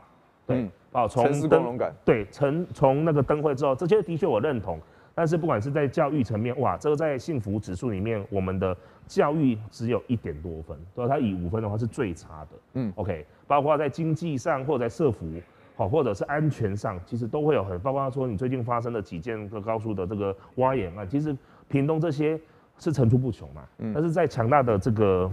[0.46, 4.80] 对，哦、嗯，从灯对，从从那个灯会之后，这些的确我认同。
[5.16, 8.76] 但是不管是在教育层面，哇，这个在幸福指数里面，我们的
[9.06, 12.50] 教育只有一点多分，所以它以五分的话是最差的。
[12.74, 15.26] 嗯，OK，包括在经济上或者在社福，
[15.74, 21.34] 好，或者是安全上，其实都会有很，包括说你最近发生的几件个高速的这个挖眼啊，其实
[21.66, 22.38] 屏东这些
[22.78, 23.62] 是层出不穷嘛。
[23.78, 25.32] 嗯，但是在强大的这个，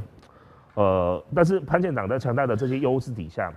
[0.75, 3.53] 呃，但是潘县长在强大的这些优势底下，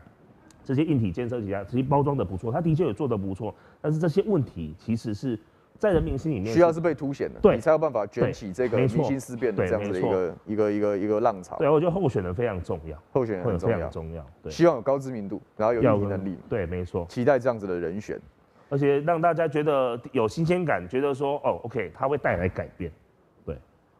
[0.64, 5.39] 这些硬体建设底下，其实包装的不错，他的确也做的不错，但是这些问题其实是。
[5.79, 11.57] 在人民心里面需要是被凸显的，对，你才有办法卷起这个民心思变的这样子的一个一个一个一个浪潮。
[11.59, 14.24] 对，我觉得候选人非常重要，候选人很重要，重要。
[14.43, 16.39] 对，希望有高知名度，然后有议题能力。
[16.49, 17.07] 对，没错。
[17.09, 18.18] 期待这样子的人选，
[18.68, 22.91] 而且让大家觉得有新鲜感，觉得说哦，OK，他会带来改变。
[23.45, 23.55] 对，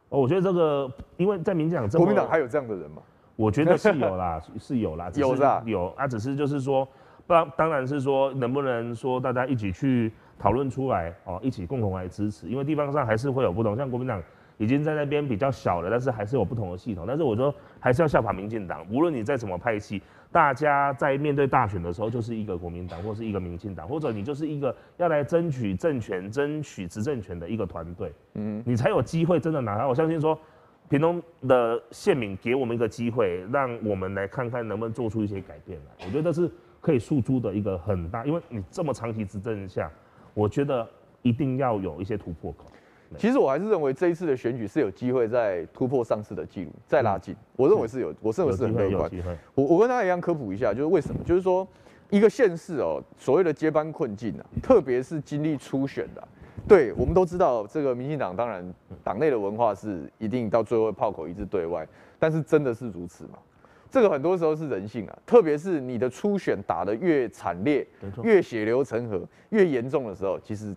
[0.09, 3.03] 哦，我觉得这个，因为在民进党，国民党还有这样的人吗？
[3.37, 6.89] 我觉得是有啦，是有啦，有是有啊，只是就是说，
[7.27, 10.11] 不然当然是说，能不能说大家一起去。
[10.39, 14.23] 讨论出来哦，一起共同来支持，因为地方上还是会有不同，像国民党
[14.59, 17.05] 已经在那边比较小了，但是还是有不同的系统。
[17.07, 29.89] 但是我说还是要效法民进党，无论你在什么派系，大家在面对大选的时候就是一个国民党或是一个民进党，或者你就是一个要来争取政权、争取执政权的一个团队，嗯，你才有机会真的拿到。
[29.89, 30.39] 我相信说，
[30.89, 36.07] 屏东的县民给我们一个机会，让我们来看看能不能做出一些改变来。
[36.07, 39.91] 我觉得这是可以诉诸的一个很大，因为你这么长期执政下。
[40.37, 40.87] 我觉得
[41.23, 42.67] 一定要有一些突破口。
[43.17, 47.35] 其实我还是认为这一次的选举是有机会再突破上次的记录，再拉近。
[47.57, 49.11] 我认为是有，我认为是很乐观。
[49.55, 51.25] 我我跟大家一样科普一下，就是为什么？
[51.25, 51.67] 就是说
[52.11, 56.29] 一个县市哦，所谓的接班困境啊，特别是经历初选的，
[56.69, 63.39] 对我们都知道，这个民进党当然党内的文化是一定到最后炮口一致对外，但是真的是如此吗？
[63.97, 67.87] 这个很多时候是人性啊，特别是你的初选打得越惨烈，
[68.23, 70.77] 越血流成河，越严重的时候，其实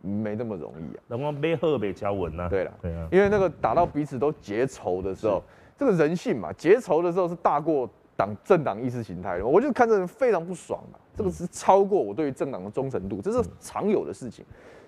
[0.00, 1.02] 没那么容易啊。
[1.08, 2.48] 能不能背后被交稳呢？
[2.48, 5.42] 对了，对啊，因为那个打到彼此都结仇的时候，
[5.76, 7.86] 这个人性嘛，结仇的时候是大过
[8.16, 9.46] 党政党意识形态的。
[9.46, 14.42] 我就看这人非常不爽啊，这个是超过我对于政党的忠诚度，这是常有的事情。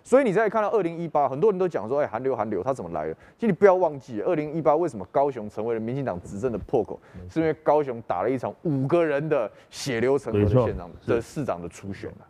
[0.07, 3.15] 所以你再看到二零一八，很多人都讲说，哎，韩流韩流，他怎么来的？
[3.37, 6.97] 其实你不要忘记，二零一八为什么高雄成为了民进党执政的破口，
[7.29, 12.23] 是因为高雄打了一场五个人的血流成河的县长的市长的初选啊，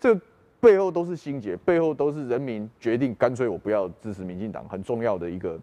[0.00, 0.18] 这
[0.60, 5.60] 背后都是心结，背后都是人民决定干脆我不要支持民进党，很重要的一个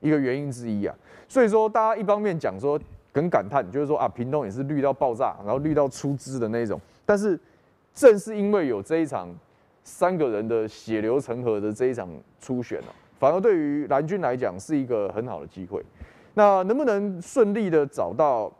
[0.00, 0.96] 一个原因之一啊。
[1.28, 2.76] 所以说，大家一方面讲说
[3.14, 7.38] 很感叹，就是说啊，屏东也是绿到爆炸，然后绿到出汁的那种，但是
[7.94, 9.32] 正是因为有这一场。
[9.90, 12.08] 三个人的血流成河的这一场
[12.40, 15.82] 初选啊，反而对于蓝军来讲是一个很好的机会。
[16.32, 18.50] 那能不能顺利的找到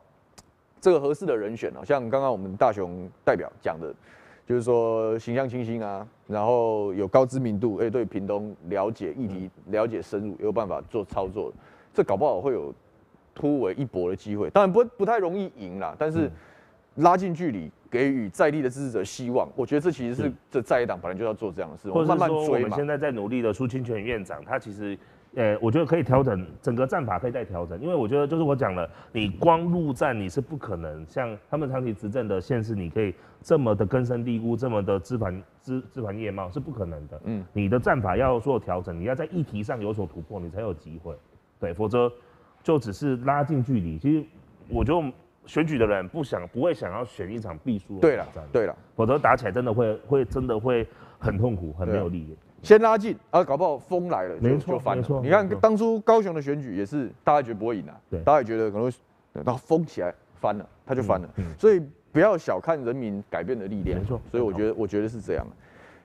[0.81, 1.81] 这个合适的人选呢？
[1.85, 3.95] 像刚刚我们大雄代表讲的，
[4.45, 11.53] 就是说形象清新啊，然后有高知名度，哎，对屏东了解议题了解深入，有办法做操作，
[11.95, 12.74] 这搞不好会有
[13.35, 14.51] 突围一搏的机会。
[14.51, 16.28] 当然不不太容易赢啦，但是
[16.97, 17.70] 拉近距离。
[17.91, 24.97] 给予在地的支持者希望，我觉得这其实是这在野党本来就要做这样的事，或者是说我们现在在努力的苏清泉院长，他其实，
[25.34, 33.12] 呃，我觉得可以调整整个战法，可以再调整，因为我觉得就是我讲了，你光陆战你是不可能像他们长期执政的县市，你可以
[33.43, 37.20] 这么的根深蒂固，这么的枝繁枝枝繁叶茂是不可能的。
[37.24, 41.12] 嗯，你的战法要做调整，你要在议题上有所突破，你才有机会。
[41.59, 42.11] 对，否则
[42.62, 43.99] 就只是拉近距离。
[43.99, 44.24] 其实
[44.68, 45.12] 我觉得。
[45.51, 50.87] 选举的人不想不会想要选一场必输的对了，对了，否则打起来真的会会真的会
[51.19, 52.37] 很痛苦，很没有力。
[52.63, 55.21] 先拉近啊，搞不好风来了就就翻了。
[55.21, 58.97] 你看当初高雄的选举也是，大家觉得不会赢啊，大家也觉得可能会，
[59.33, 61.29] 然后风起来翻了，他就翻了。
[61.59, 61.83] 所以
[62.13, 63.99] 不要小看人民改变的力量。
[63.99, 65.45] 没错，所以我觉得我觉得是这样。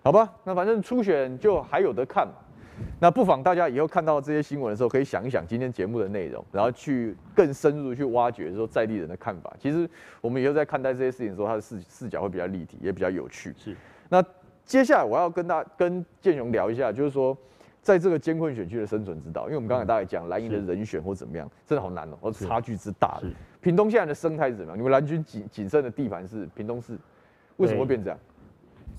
[0.02, 2.34] 好吧，那反正初选就还有得看嘛。
[3.00, 9.54] 那不妨大家以后看到这些新闻的时候，可以想一想今天节目的内容，然后去更深入去挖掘说在地人的看法。
[9.60, 9.90] 其实
[10.22, 13.54] 我们以后在看待这些事情的时候，他的视视角会比较立体，也比较有趣。
[13.58, 13.76] 是。
[14.10, 14.24] 那
[14.66, 17.38] 接下来我要跟大跟建雄聊一下，就是说
[17.82, 23.20] 在这个监困选区的生存之道，因为我们刚才大概讲蓝营的人选或怎么样，真的好难哦，或差距之大。
[23.22, 23.32] 是。
[23.62, 24.78] 屏东现在的生态是怎么样？
[24.78, 26.98] 你们蓝军仅仅剩的地盘是屏东市，
[27.58, 28.20] 为什么会变这样？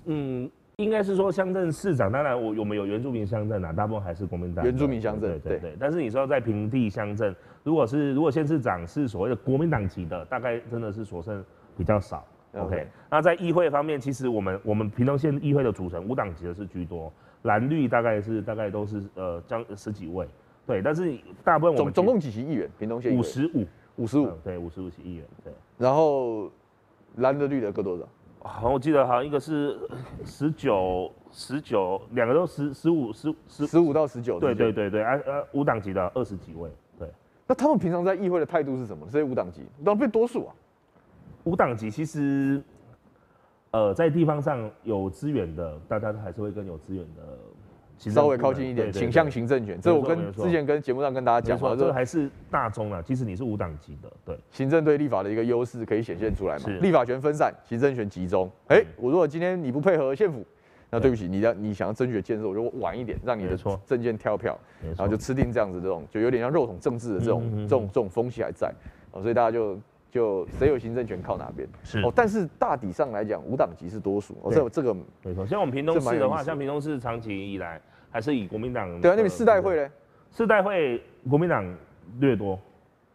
[0.07, 0.51] 嗯。
[0.77, 5.77] 应该是说乡镇市长，当然我我们有原住民乡镇啊，大部分还是国民党原住民乡镇，对对对。
[5.81, 11.43] 但是你说在平地乡镇，如果是如果县市长是所谓的国民党籍的，大概真的是所剩
[11.79, 12.23] 比较少。
[12.53, 17.11] OK，那在议会方面，其实我们我们屏东县议会的组成无党籍的是居多，
[17.43, 20.29] 蓝绿大概是大概都是呃将十几位，
[20.67, 20.83] 对。
[20.83, 22.69] 但是大部分我们总总共几席议员？
[22.79, 23.65] 屏东县五十五，
[23.97, 25.51] 五十五，对，五十五席议员，对。
[25.79, 26.51] 然后
[27.17, 28.07] 蓝的绿的各多少？
[28.47, 29.79] 好像我记得好像一个是
[30.25, 34.39] 十九十九，两个都十十五十十十五到十九。
[34.39, 36.71] 对对对对，啊呃，无党籍的二十几位。
[36.99, 37.09] 对，
[37.47, 39.07] 那他们平常在议会的态度是什么？
[39.11, 40.55] 这些无党籍都变多数啊？
[41.45, 42.63] 无党籍其实，
[43.71, 47.39] 呃，在地方上有资源的，大家都还是会跟有资源的。
[47.99, 49.81] 稍微靠近一点，倾向行政权。
[49.81, 53.01] 这我跟之前跟节目上跟大家讲过，这个还是大宗啊。
[53.03, 56.69] 即使你是无党籍的，对，行政对立法的一个优势可以显现出来嘛。
[56.81, 58.51] 立法权分散，行政权集中。
[58.69, 60.45] 哎，我如果今天你不配合县府，
[60.91, 68.73] 那对不起，你要你想要争取建设，我就晚一点，让你的证件跳票，然后就吃定这样子这种，就有点像肉桶政治的这种这种这种风气还在，
[69.11, 69.77] 哦，所以大家就
[70.11, 75.47] 就谁有行政权靠哪边是哦，但是大体上来讲，无党籍是多数，哦，这这个没错。
[75.47, 77.81] 像我们屏东市的话，像屏东市长期以来
[78.11, 79.91] 还是以国民党对啊，那边世代会嘞，
[80.31, 81.65] 世代会国民党
[82.19, 82.59] 略多，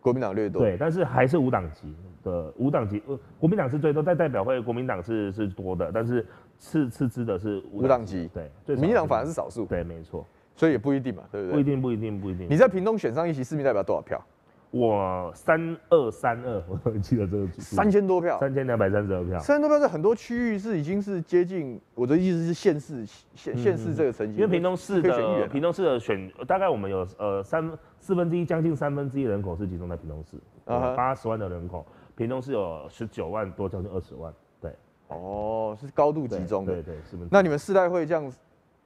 [0.01, 6.25] 国民党略多，对，但是还是无党籍的无党籍，呃，国民党是最多，在代表会国民党是是多的，但是。
[6.63, 10.23] 次次之的是无党籍，对，民进党反而是少数，对，没错，
[10.55, 11.53] 所以也不一定嘛，对不对？
[11.55, 12.47] 不一定，不一定，不一定。
[12.47, 14.23] 你在屏东选上一席市民代表多少票？
[14.71, 23.05] 我三二三二， 我记得这个三千多票，三千两百三十二票，三千多票在很多区域是已经是接近，我的意思是县市
[23.35, 27.69] 县县市这个层级，因为屏东市的屏东市的选大概我们有呃三
[27.99, 34.33] 四分之一将近三分之一人口是集中在屏东市，八十万的人口，屏东市有十九万多，将近二十万。
[34.61, 34.73] 对。
[35.09, 37.17] 哦，是高度集中的，对对，是。
[37.29, 38.31] 那你们世代会这样，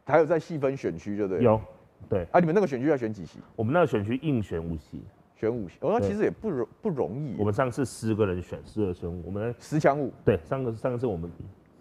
[0.03, 1.43] 还有在细分选区，就对。
[1.43, 1.61] 有，
[2.09, 2.23] 对。
[2.31, 3.37] 啊，你们那个选区要选几席？
[3.55, 5.03] 我们那个选区硬选五席，
[5.45, 5.77] 选五席。
[5.81, 7.35] 哦，那其实也不容不容易。
[7.37, 10.11] 我们上次十个人选，十二选五，我们十强五。
[10.23, 11.31] 对，上个上个次我们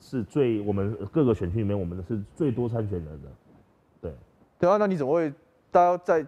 [0.01, 3.29] 是最，我们各个选区里面，我们是最多参选人的。
[4.01, 4.13] 对。
[4.59, 5.33] 对啊，那你怎么会？
[5.71, 6.25] 大家在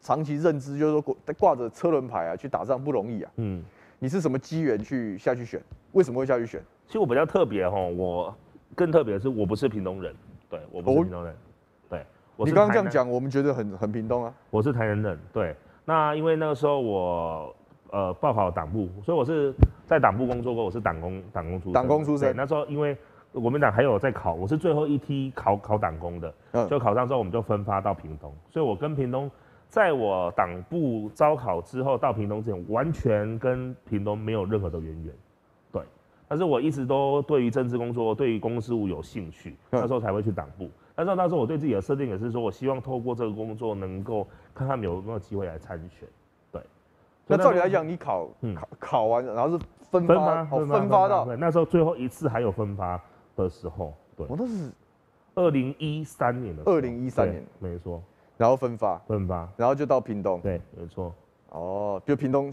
[0.00, 3.32] 长期认知，就是说挂挂着车轮牌啊，去打仗不容易啊。
[3.36, 3.62] 嗯。
[3.98, 5.60] 你是什么机缘去下去选？
[5.92, 6.62] 为什么会下去选？
[6.86, 8.34] 其实我比较特别哈，我
[8.74, 10.14] 更特别的是我不是屏东人，
[10.48, 11.34] 对，我不是屏东人，
[11.88, 12.06] 对。
[12.38, 14.34] 你刚刚这样讲，我们觉得很很屏东啊。
[14.50, 15.56] 我是台南人，对。
[15.86, 17.54] 那因为那个时候我
[17.92, 19.54] 呃报考党部，所以我是
[19.86, 21.72] 在党部工作过，我是党工党工出身。
[21.72, 22.34] 党工出身。
[22.34, 22.96] 那时候因为
[23.32, 26.34] 国民党还有在考，我是最后一梯考考党工的，
[26.68, 29.30] 就考上之后我们就分发到屏东，所以我跟屏东，
[29.68, 35.14] 在我党部招考之后到屏东之前，完全跟屏东没有任何的渊源。
[35.70, 35.82] 对
[36.26, 40.68] 但是我一直都对于政治工作、对于公共事务有兴趣，那时候才会去党部。
[40.96, 46.08] 但是那时候我对自己的设定也是说，我希望透过这个工作，能够看看有没有机会来参选。
[46.50, 46.60] 对。
[47.26, 52.98] 那照理来讲，你考考考完，然后是分发，分发到那时候最后一次还有分发
[53.36, 54.26] 的时候，对。
[54.28, 54.72] 我都是
[55.34, 56.62] 二零一三年的。
[56.64, 58.02] 二零一三年，没错。
[58.38, 60.40] 然后分发，分发，然后就到屏东。
[60.40, 61.14] 对，没错。
[61.50, 62.50] 哦，就屏东。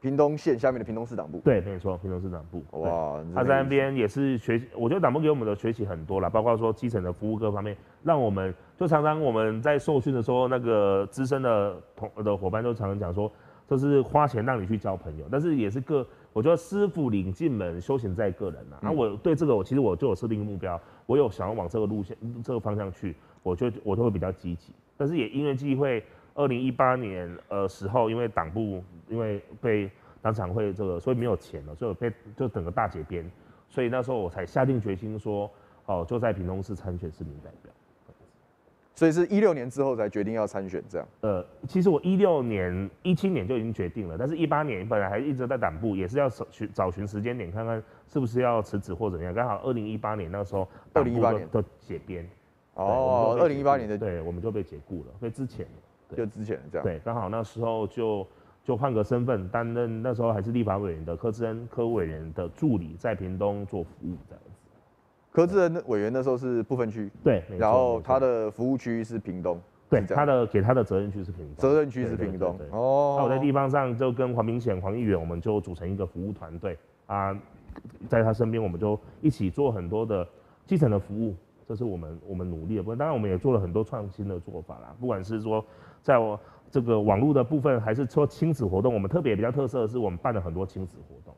[0.00, 2.64] 屏东县下面的屏东市党部，对，没错，屏东市党部。
[2.80, 13.30] 哇，他在那边也是学习，我觉得党部给我们的学习很多啦，包括说基层的服务各方面，让我们就常常我们在受训的时候，那个资深的同的伙伴都常常讲说，
[13.68, 18.78] 就是花钱让你去交朋友，但是也是个，我觉得师傅领进门，修行在个人呐。
[18.80, 24.72] 然后我对这个，我其实我就有设定目标，我有想要往这个路线、这个方向去，我就我就会比较积极。
[24.96, 26.02] 但是也因为机会。
[26.40, 29.90] 二零一八年呃时候，因为党部因为被
[30.22, 33.30] 党产会这个，所以没有钱了，所以我被就整个大解编，
[33.68, 35.50] 所以那时候我才下定决心说，
[35.84, 37.70] 哦，就在屏东市参选市民代表。
[38.94, 41.06] 所以是一六年之后才决定要参选这样。
[41.20, 49.34] 呃，其实我一六年、一七年就已经决定了，但是一八年本来还一直在党部，也是要找寻找寻时间点，看看是不是要辞职或怎样。
[49.34, 52.26] 刚好二零一八年那时候，二零一八年的解编。
[52.74, 55.66] 哦，二零一八年的，对，我们就被解雇了，所以之前。
[56.16, 58.26] 就之前这样，对，刚好那时候就
[58.62, 64.50] 就换个身份，担任那时候还是立法委员的柯志恩柯委员的助理，在屏东做服务这样子。
[65.32, 73.16] 柯志恩委员那时候是不分区，对，然后他的服务区是屏东，对，他的给他的责任区是屏东，责任区是屏东，哦。
[73.16, 76.76] 那我在地方上就跟黄明显黄议员，我们就组成一个服务团队。
[77.06, 77.32] 啊，
[78.08, 80.26] 在他身边我们就一起做很多的
[80.66, 81.34] 基层的服务，
[81.66, 82.98] 这是我们我们努力的部分。
[82.98, 85.64] 当然我们也做了很多创新的做法啦，不管是说。
[86.02, 86.38] 在我
[86.70, 91.34] 这个网络的部分，还是说亲子活动，我们特别比较特色的是，我们办了很多亲子活动，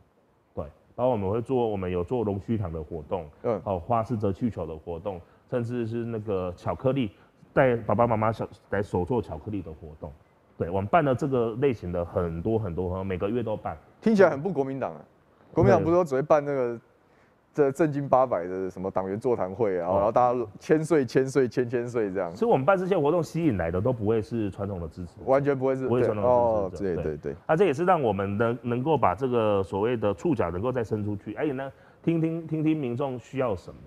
[0.55, 7.11] 对，包括我们会做，我们有做龙须糖的活动，嗯，哦，花式折气球的活动，甚至是那个巧克力，
[7.53, 10.13] 带爸爸妈妈小来手做巧克力的活动，
[10.57, 15.01] 对，我们办了这个类型的很多很多，每个月都办，听起来很不国民党啊，
[15.53, 16.81] 国民党不是都只会办那个。
[17.55, 22.35] 这正经八百的什么党员座谈会啊，然后大家千岁千岁千千岁这样。
[22.35, 26.93] 所以我们办这些活动吸引来的都不会是传统的支持，完全不会是不会传统的支持。
[26.93, 27.37] 哦，对对对。
[27.47, 31.71] 那这也是让我们能能够把这个所谓的触角能够再伸出去，而且呢，
[32.03, 33.81] 听听听听民众需要什么，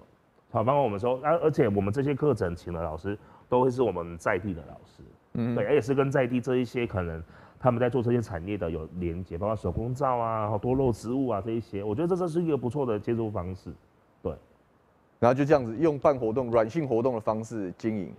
[0.51, 3.17] 好，包括我们说，而而且我们这些课程请的老师
[3.49, 5.03] 都会是我们在地的老师，
[5.33, 7.21] 嗯，对，而且是跟在地这一些可能。
[7.65, 13.73] 他们在做这些产业的有连接，包括手工皂啊、多肉植物啊这一些，我觉得这这是一个不错的接触方式，
[14.21, 14.31] 对。
[15.19, 18.13] 然后就这样子用办活动、软性活动的方式经营，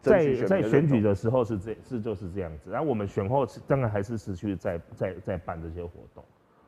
[0.00, 6.22] 在在选举的时候是这是就是这样子，然后我们选后当然还是持续在在在办这些活动，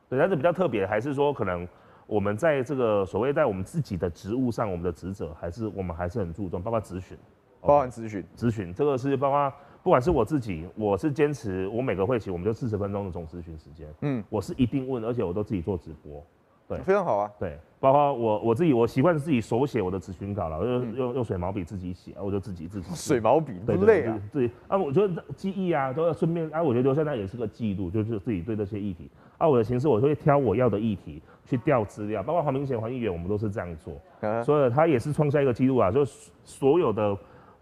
[0.09, 0.18] 对。
[0.18, 1.68] 但是比较特别还是说可能
[2.09, 7.16] 我们在这个所谓在我们自己的职务上，我们的职责还是我们还是很注重，包括咨询，
[7.61, 9.53] 包含咨询，咨询这个是包括
[9.87, 16.20] 不管是我自己，我是坚持我每个会期我们就四十分钟的总咨询时间，嗯，我是一定问，而且我都自己做直播。
[16.66, 17.30] 对，非常好啊。
[17.39, 22.91] 对，包括我我自己，我习惯自己手写我的咨询稿了，用用用水毛笔自己写，我就自己自己。
[22.99, 24.20] 水毛笔不累啊？
[24.32, 29.09] 对啊，我觉得记忆啊都要顺便啊，我觉得留下来也是个记录，就是自己对这些议题
[29.39, 37.16] 啊，我的形式我就会挑我要的议题去调资料，包括黄明贤、黄议员，我们都是这样做，所以他也是创下一个记录啊，就是所有的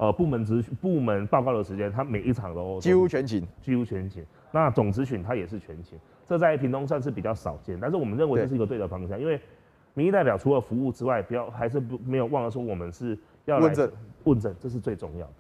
[0.05, 4.24] 呃部门质部门报告的时间，他每一场都几乎全勤，几乎全勤。
[4.52, 5.98] 那总咨询他也是全勤。
[6.26, 9.40] 这在屏东算是比较少见，但是我们认为这是一个对的方向，因为
[9.94, 13.92] 民意代表除了服务之外，不要还是不没有忘了说我们是要来问诊，
[14.24, 15.34] 问政这是最重要的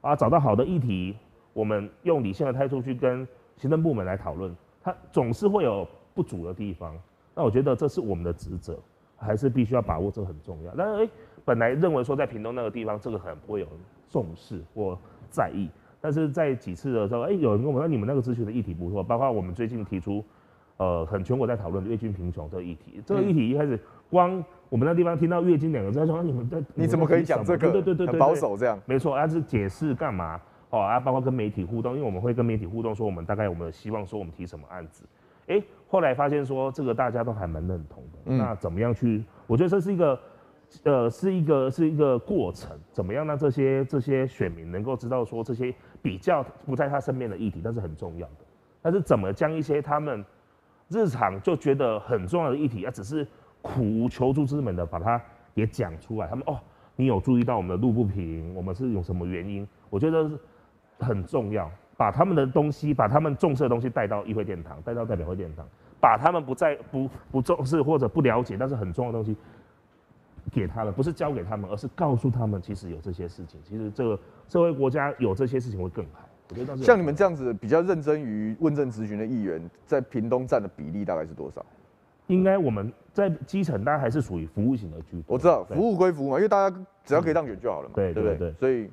[0.00, 1.16] 啊，找到好的议题，
[1.52, 6.96] 我们用理性的态度去跟行政部门来讨论，它总是会有不足的地方，
[7.34, 8.78] 那我觉得这是我们的职责，
[9.16, 10.72] 还是必须要把握，这个很重要。
[10.76, 11.10] 但是诶，
[11.44, 13.66] 本来认为说在屏东那个地方，这个很不会有
[14.08, 14.98] 重视或
[15.30, 15.68] 在意。
[16.00, 20.24] 但是在几次的时候，哎、欸，有人跟我们说你们那个咨询的议题不错，包括我们最近提出，
[20.76, 23.02] 呃，很全国在讨论月经贫穷这个议题。
[23.04, 23.76] 这个议题一开始
[24.08, 27.72] 光我们那地方听到月经两个字，他说你们在你怎么可以讲这个？
[27.72, 28.78] 对对对对，保守这样。
[28.86, 30.40] 没错，他是解释干嘛？
[30.70, 35.02] 哦，啊，包括跟媒体互动，因为我们会跟媒体互动，说我们大概我们希望说我们提什么案子。
[35.48, 38.18] 哎、欸，后来发现说这个大家都还蛮认同的。
[38.26, 39.24] 嗯、那怎么样去？
[39.48, 40.16] 我觉得这是一个。
[40.84, 48.44] 呃，是一个是一个过程，怎么样让这些这些选民能够知道说这些比较不在他身边的议题，但是很重要的。
[48.82, 50.24] 但是怎么将一些他们
[50.88, 53.26] 日常就觉得很重要的议题，啊，只是
[53.62, 55.20] 苦无求助之门的把它
[55.54, 56.26] 也讲出来。
[56.28, 56.60] 他们哦，
[56.96, 59.66] 你有注意到我们的路不平，我们是有什么原因？
[59.90, 60.30] 我觉得
[60.98, 65.66] 很重要，把他们的东西，把他们重视的东西带到议会殿堂，带到代表会殿堂，
[65.98, 69.36] 把他们不在不不重视或者不了解，但是很重要的东西。
[70.48, 74.18] 给他了，不是交给他们，而是告诉他们，其实有这些事情，其实这个
[74.48, 76.28] 社会国家有这些事情会更好。
[76.50, 81.64] 我觉得像你们这样子比较认真于问政咨询的议员，在屏东占的比例大概是多少？
[82.26, 85.34] 应该我们在基层，大家还是属于服务型的居多。
[85.34, 88.90] 我知道服务归服务嘛，因为大家只要可以当选就好了嘛，对对对，所以。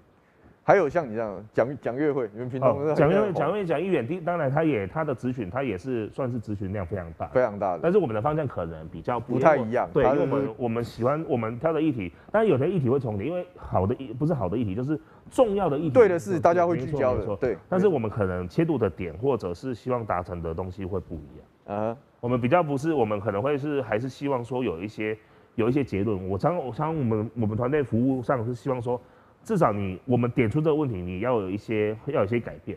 [0.68, 7.82] 还有像你这样讲讲阅会，你们平常讲阅会、讲阅会、讲议员，第当然他也他的咨询，他也是算是咨询量非常大，非常大的。
[7.84, 15.00] 但是我们的方向可能比较不太一样，对，因为我们我们喜欢我们挑的议题，当然有些议题会重叠，因为好的议不是好的议题，就是
[15.30, 15.92] 重要的议题。
[15.92, 17.56] 对的是大家会聚焦的，对。
[17.70, 21.96] 但是我们可能切入的点或者是希望达成的东西会不一样啊。
[22.20, 25.16] 我们比较不是，我们可能会是还是希望说有一些
[25.54, 26.28] 有一些结论。
[26.28, 29.00] 我常我常我们我们团队服务上是希望说。
[29.46, 32.76] 至少你我们点出这个问题，你要有一些要有一些改变，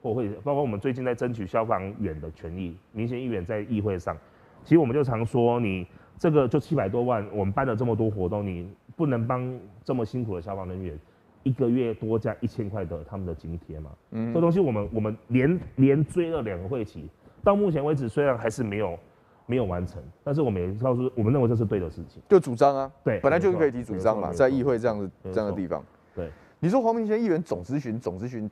[0.00, 4.16] 或会包括我们最近在争取消防员的权益，民选议员在议会上，
[4.62, 5.84] 其实我们就常说，你
[6.16, 9.52] 这个就七百多万，我们办了这么多活动，你不能帮
[9.82, 10.96] 这么辛苦的消防人员
[11.42, 13.90] 一个月多加一千块的他们的津贴嘛？
[14.12, 17.10] 嗯，这东西我们我们连连追了两个会期，
[17.42, 18.96] 到目前为止虽然还是没有
[19.44, 25.84] 没有完成，但是我们也告诉我们认为这是对的事情，就主张啊，对，本来就是可以提主张嘛，在议会这样子这样的地方。
[26.60, 28.50] 对，你说黄明轩议员总咨询总咨询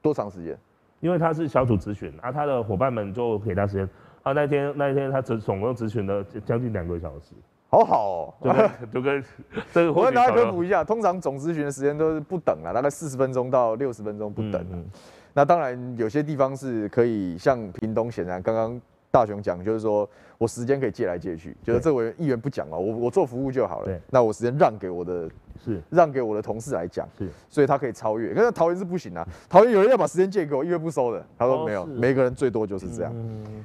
[0.00, 0.58] 多长时间？
[1.00, 3.88] 因为他是小组咨询，啊，他的伙伴们就给他时间。
[4.22, 7.34] 啊，那天那一天他总总共咨询了将近两个小时，
[7.70, 8.34] 好好哦。
[8.92, 9.24] 就跟
[9.72, 14.86] 这个，我跟大家科普一下，通常总咨询的时间都是不等啊，大概四十分钟到六十分钟不等，嗯嗯。
[15.32, 18.80] 那当然有些地方是可以，像屏东显然刚刚。
[19.10, 23.86] 大雄讲就是说，我时间可以借来借去，就是这位议员不讲了，我我做服务就好了。
[23.86, 25.28] 对，那我时间让给我的，
[25.64, 28.34] 是让给我的同事来讲，是，所以他可以超越。
[28.34, 31.24] 可是桃园是不行啊，桃园有人要把时间借给我，议员不收的。
[31.38, 33.14] 他说没有，每个人最多就是这样，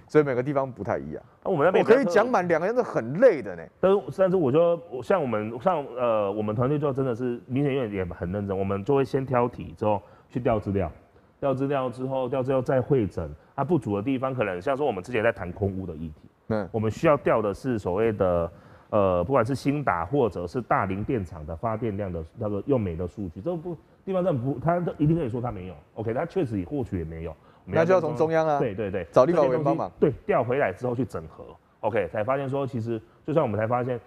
[0.08, 1.22] 所以每个地方不太一样。
[1.44, 3.64] 那我们那边我可以讲满两个人是很累的呢。
[3.82, 10.90] 但是但是我就像我们像呃我们团队就真的是民选议员也很认真，我们就会先挑题之后去调资料。
[11.40, 18.52] 调资料之后，调资料再会诊，它、啊、不足的地方可能像说我们之前在谈空屋的议题，嗯，我们需要调的是所谓的，
[18.90, 27.36] 呃，不管是新达或者是大林电厂的发电量的那个用煤的数据，这不地方政府他一定可以说它没有，OK，它确实也或许也没有，
[27.66, 31.46] 那就要从中央啊，对对对，找立法委员帮忙，对，调回来之后去整合
[31.82, 34.00] ，OK，才发现说其实就算我们才发现，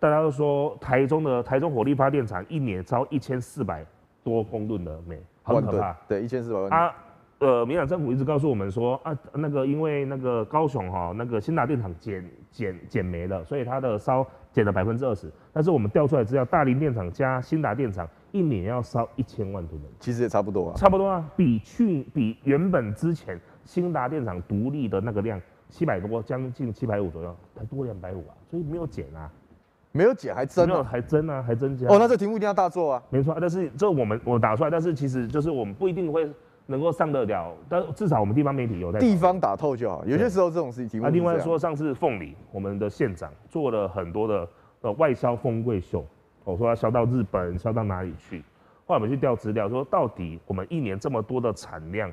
[0.00, 3.84] 大家都说台中的台中火力发电厂一年超一千四百
[4.24, 5.20] 多公吨的煤。
[5.48, 6.70] 很可怕，对，一千四百万。
[6.72, 6.92] 啊，
[7.38, 15.30] 呃，民进党政府一直告诉我们说啊，那个因为那个高雄哈、喔，那个新达电厂减减减煤了，所以它的烧减了百分之二十。
[15.52, 29.30] 但是我们调出来资料，大林电厂加新达电厂一年要烧一千万吨煤，其实也差不多啊，差不多啊，比去比原本之前新达电厂独立的那个量七百多，将近七百五左右，才多两百五啊，所以没有减啊，
[29.92, 31.86] 没有减还增，没有还增啊，还增加。
[31.88, 36.26] 哦，那这题目一定要大做啊，没错，但是这我们我打出来，但是其实就是我们不一定会
[36.66, 41.06] 能够上得了，但至少我们地方媒体有在地方打透就好，有些时候这种事情那。
[41.06, 44.48] 啊，另外说上次凤梨，我们的县长做了很多的
[44.80, 46.04] 呃外销丰贵秀，
[46.44, 48.42] 我说要销到日本，销到哪里去？
[48.86, 52.12] 后来我们去调资料，说到底我们一年这么多的产量。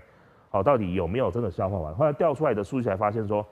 [0.50, 1.96] 好，到底有没有真的消化完？
[1.96, 3.44] 后来调出来的数据才发现说，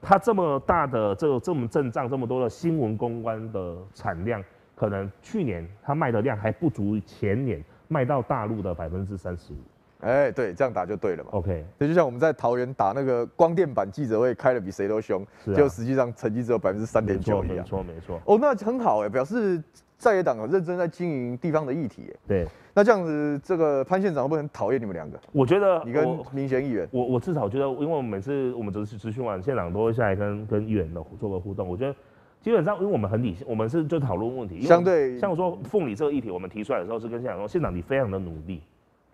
[0.00, 4.42] 它这么大的这个这么阵仗，这么多的新闻公关的产量，
[4.74, 9.56] 可能去年它卖的量还不足前年卖到大陆的百分之三十五。
[10.00, 11.30] 哎，对，这样打就对了嘛。
[11.32, 17.58] OK，这就像我们在桃园打那个光电版记者会，开的比谁都凶，就、啊、实际上成绩只有百分之三点九一样。
[17.58, 18.20] 没错，没错。
[18.24, 19.62] 哦，那很好哎，表示
[19.96, 22.12] 在野党认真在经营地方的议题。
[22.26, 22.46] 对。
[22.78, 25.18] 那这样子，这个潘县长会不会很讨厌你们两个？
[25.32, 31.66] 我觉得你跟民选议员，我我至少觉得，因为我们每次我们只是咨询完，县长都会下来跟跟议员的做个互动。
[31.66, 31.96] 我觉得
[32.42, 34.60] 基本上，因为我们很理性，我们是就讨论问题。
[34.60, 38.60] 相对像说凤梨这个议题，我们提出来的时候是跟县长说，县长你非常的努力，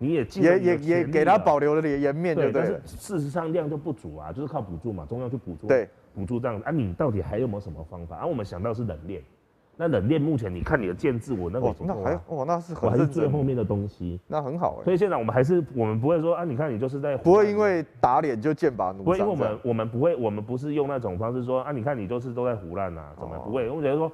[0.03, 2.51] 你也也也也给他保留了点颜面，对？
[2.51, 8.17] 但是事实上量就不足啊，就是靠补助嘛，中央去补助，对，补助这样子啊，你到底还有没有什么方法？
[8.17, 9.21] 啊，我们想到是冷链。
[9.75, 14.83] 那冷链目前你看你的建制，我那个、啊、那还哦，那是还是最后面的东西，那很好哎。
[14.83, 23.67] 所以现在我们还是我们不会说啊，你看你就是在不会因为打脸就剑拔弩张，不会因为我们我们不会我们不是用那种方式说啊，你看你就是都在胡乱啊，怎么不会？
[23.67, 24.11] 我觉得说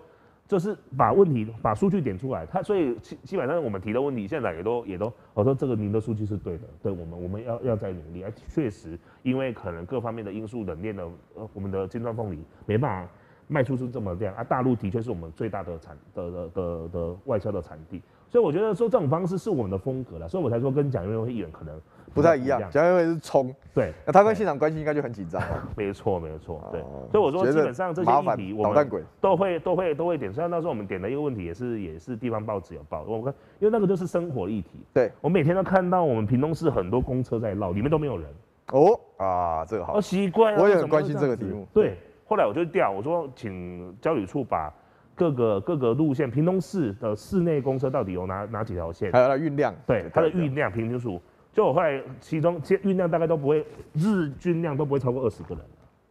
[0.49, 11.03] 就是把问题把数据点出来，他所以基基本上我们提的问题现在也都也都我说这个您的数据是对的，对我们我们要要再努力，而确实因为可能各方面的因素冷链的
[11.35, 13.09] 呃我们的金砖凤梨没办法。
[13.51, 21.81] 卖出是这么量啊，大陆的确是我们最大的产的的的的外销的产地，所以我觉得说这种方式是我们的风格了，所以我才说跟蒋渭位议员可能
[22.13, 25.41] 不太一样，蒋渭位是冲，对，那他跟县长关系应该就很紧张。
[25.75, 26.81] 没错没错，对，
[27.11, 28.89] 所以我说基本上这些议题我们
[29.21, 38.29] 都会都会都会点，虽然那时候我们点的一个问题也是也是地方报纸有报，我看因为那个就是生活议题，对，我每天都看到我们屏东市很多公车在绕，里面都没有人，
[38.73, 41.97] 哦啊这个好，奇怪，我也很关心这个题目，对。
[42.25, 44.71] 后来我就调，我说请交旅处把
[45.15, 51.19] 各个各个路线，屏东市的市内公车到底有哪哪几条线，还有它运量，对它的运量平均数，
[51.53, 55.63] 就我后来其中运量大概都不会日均量都不会超过二十个人，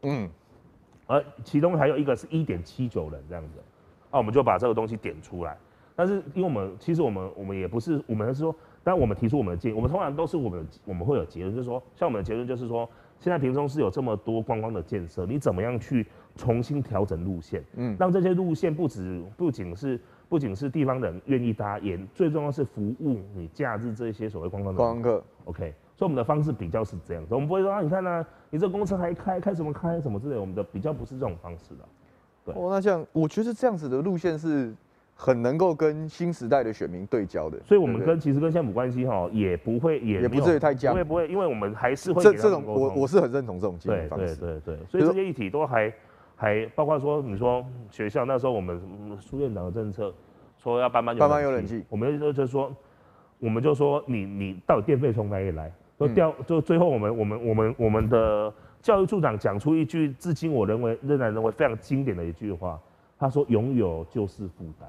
[0.02, 0.30] 嗯，
[1.06, 3.58] 而其中还有一个是一点七九人这样子，
[4.10, 5.56] 啊我们就把这个东西点出来，
[5.96, 12.88] 但是因为我们其实我们我们也不是我们是说，但我们提出我们的建议，我们通常都是我们我们会有结论，就是说像我们的结论就是说。
[13.20, 17.64] 现在屏东是有这么多观光的建设，你怎么样去重新调整路线？
[17.74, 25.24] 嗯，让这些路线不止不仅是不仅是地方人愿意搭，也最重要是服务你假日这些所谓观光的观光客。
[25.44, 31.84] OK，所以我们的方式比较是这样子，我们不会说啊，你看呢、啊，你这公车还开开什么开什么之类，我们的比较不是这种方式的。
[32.44, 34.74] 对，哦，那像我觉得这样子的路线是。
[35.20, 45.92] 很能够跟新时代的选民对焦的，所以我们跟其实跟县府关系哈也不会也也不至于太僵，不会不会，因为我们还是会这这种我我是很认同这种经营方式，对对对对，所以这些议题都还
[46.38, 48.80] 还包括说你说学校那时候我们
[49.20, 50.14] 苏院长的政策
[50.56, 52.74] 说要班班有班班有冷气，我们就就说
[53.40, 55.70] 我们就说你你到底电费从哪里来？
[55.98, 62.78] 就调就最后我们我们我们我们的教育处长讲出一句至今我认为仍然认为非常经典的一句话，
[63.18, 64.88] 他说拥有就是负担。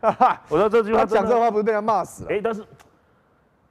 [0.00, 2.30] 哈哈，我说这句话，讲这话不是被他骂死了？
[2.32, 2.64] 哎，但是，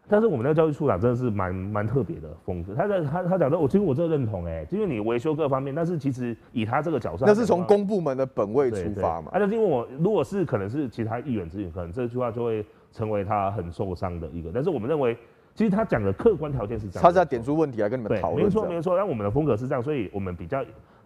[0.08, 2.76] 但是我们那个教育处长真的是蛮蛮特别的风格。
[2.76, 9.32] 他在他他讲的，我其实我真的认同哎，因为你维修各方面，但是其实以他这个角色，那是从公部门的本位出发嘛。
[9.34, 14.52] 啊，就是因为我如果是可能是其他议员之言，可能这句话就会成为他很受伤的一个。
[14.54, 15.18] 但是我们认为，
[15.56, 18.44] 其实他讲的客观条件是这样，他是要点出问题来跟你们讨论。
[18.44, 20.64] 没错没错，但我们的风格是这样，所以我们比较。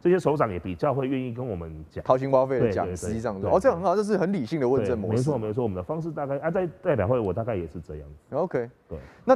[0.08, 5.18] 这些首长也比较会愿意跟我们讲掏心挖肺的讲，实际上哦，这样很好，这是很理性的问政模式。
[5.18, 8.08] 没错没错，我们的方式大概啊，在代表会我大概也是这样。
[8.32, 8.98] OK，对。
[9.26, 9.36] 那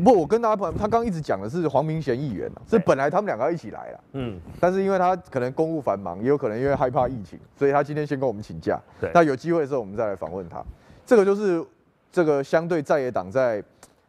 [0.00, 8.78] 不，我跟大家朋友，他刚一直讲的是黄明贤议员，是本来他们两个要一起来了，嗯，但是因为他可能公务繁忙，也有可能因为害怕疫情，所以他今天先跟我们请假。
[9.00, 9.10] 对。
[9.14, 10.62] 那有机会的时候，我们再来访问他。
[11.06, 11.64] 这个就是
[12.10, 13.64] 这个相对在野党在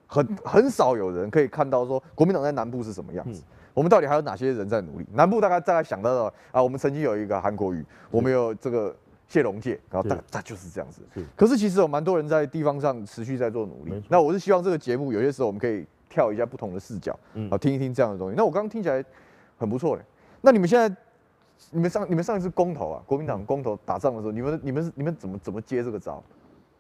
[0.06, 3.42] 很很少有人可以看到说国民党在南部是什么样子。
[3.74, 5.06] 我们到底还有哪些人在努力？
[5.14, 8.96] 南部大概大概想到的啊，我们曾经有一个韩国瑜，我们有这个
[9.28, 11.02] 谢龙介，然后大概就是这样子。
[11.14, 11.26] 是。
[11.36, 14.04] 可是其实有蛮多人在地方上持续在做努力。
[14.10, 17.18] 那我是希望这个节目有些时候我们可以跳一下不同的视角，
[17.50, 18.36] 啊，听一听这样的东西。
[18.38, 19.04] 那我刚刚听起来
[19.58, 20.02] 很不错嘞。
[20.42, 20.96] 那你们现在，
[21.72, 26.22] 你们上你们上一次公投啊，国民党公投打仗的时候，你们你们你们怎么怎么接这个招？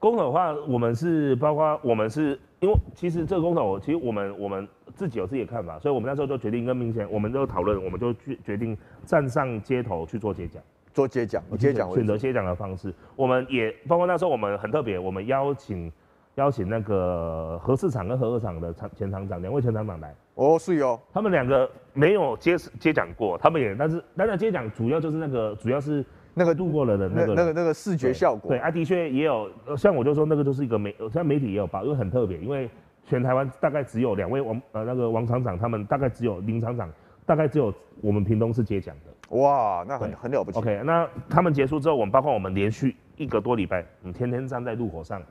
[0.03, 15.89] 公投的话，我们是包括我们是因为其实这个公投，其实我们我们自己有自己的看法，所以我们那时候就决定跟明贤，我们就讨论，我们就决决定站上街头去做接讲，做接奖，接讲选择接讲的方式，我们也包括那时候我们很特别，我们邀请
[16.35, 26.05] 邀请那个核四厂跟核二厂的厂前厂长两位前厂长来，哦是哦，他们两个没有接接讲过，他们也但是当然接讲主要就是那个主要是。
[26.33, 32.67] 那个度过了的那个那个那个视觉效果，对，对啊，的确也有，像我就说那个就是一个媒，像媒体也有报，因为很特别，因为
[33.05, 36.89] 全台湾大概只有两位王呃那个王厂长，他们大概只有林厂长，
[37.25, 37.71] 大概只有
[38.01, 39.37] 我们屏东是接奖的。
[39.37, 40.57] 哇，那很很了不起。
[40.57, 45.21] OK，那他们结束之后，我们包括我们连续一个多礼拜，我们天天站在路口上，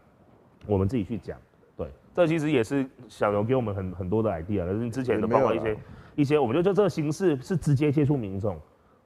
[0.67, 1.37] 我们自己去讲。
[1.77, 5.77] 对，这其实也是小刘给我们很很多的 idea，可是之前的包括一些
[6.15, 8.57] 一些，我们就得这个形式是直接接触民众，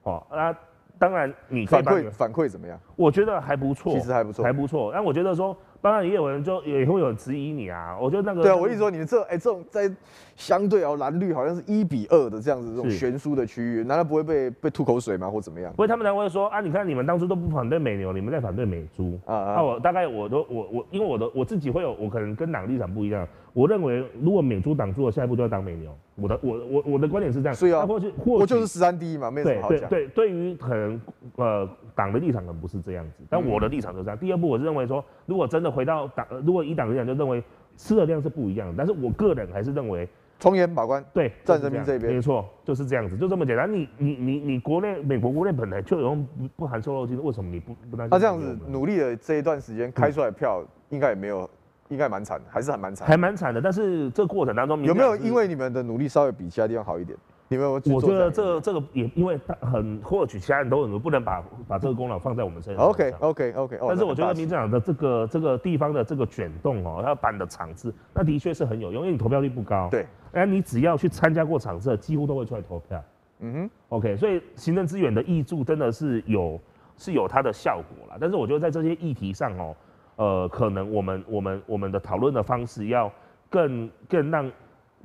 [0.03, 0.55] 哦，那。
[0.99, 2.79] 当然，你反馈反馈怎么样？
[2.95, 4.91] 我觉得还不错，其实还不错，还不错。
[4.93, 7.97] 但我觉得说，当然也有人就也会有人质疑你啊。
[7.99, 9.89] 我觉得那个对啊，我意思说，你这哎、欸、这种在
[10.35, 15.29] 相对哦蓝绿好像是一比二的这样子这种悬殊的区域，难道不会被被吐口水吗？
[15.29, 15.71] 或怎么样？
[15.73, 19.55] 不会，他们才会说啊，你看你们当初都不反对美牛，你们在反对美猪啊啊。
[19.55, 23.27] 那我大概我都我我因为我的我自己会有我可能跟党立场不一样。
[23.57, 25.91] 我认为，如果美猪挡住了，下一步就要挡美牛。
[26.13, 27.55] 我的我我我的观点是这样。
[27.55, 29.89] 所以啊，或许或就是十三第一嘛，没什么好讲。
[29.89, 31.01] 对对于可能
[31.37, 34.15] 呃党的立场可能不是这样子，但我的立场就是这样。
[34.15, 37.43] 嗯、第二步，我是认为说，如果真的回到党，如果以党立场，就认为
[37.75, 38.75] 吃的量是不一样的。
[38.77, 43.73] 但是我个人还是认为，从严把关，对，站人民这边，没错，就是这样子，就这么简单。
[43.73, 48.11] 你你你你国内美国国内本来就有不不含瘦肉精，为什么你不不担心？
[48.11, 51.49] 他这样子努力的这一段时间开出来票，应该也没有。
[51.89, 53.61] 应该蛮惨的，还是很蛮惨，还蛮惨的。
[53.61, 57.17] 但是这个过程当中，有没有因为你们的努力稍微比其他地方好一点？
[57.49, 57.95] 你们有没有？
[57.95, 62.83] 我觉得这個、这个也因为很或许其他人都很不能把把这个功劳放在我们身上。
[62.83, 63.77] OK OK OK。
[63.87, 69.87] 但是我觉得民进党的这个这个地方的这个卷动哦，他办的场次，那的确是很有用，因为你投票率不高。
[69.89, 70.05] 对。
[70.33, 73.01] 哎，你只要去参加过场次，几乎都会出来投票。
[73.39, 73.69] 嗯哼。
[73.87, 76.59] OK，所以行政资源的挹注真的是有
[76.97, 78.17] 是有它的效果啦。
[78.19, 79.73] 但是我觉得在这些议题上哦。
[80.17, 83.11] 呃，可能我们我们我们的讨论的方式要
[83.49, 84.51] 更更让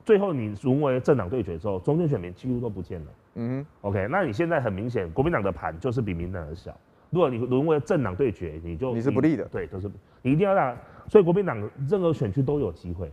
[0.05, 3.07] 最后你沦为政党对决之后，中间选民几乎都不见了。
[3.35, 6.75] 嗯，OK，那你现在很明显，国民党的盘就是比民党的小。
[7.11, 9.45] 如果你沦为政党对决，你就你是不利的。
[9.45, 9.91] 对，都是
[10.23, 10.75] 你一定要让，
[11.09, 11.59] 所以国民党
[11.89, 13.13] 任何选区都有机会，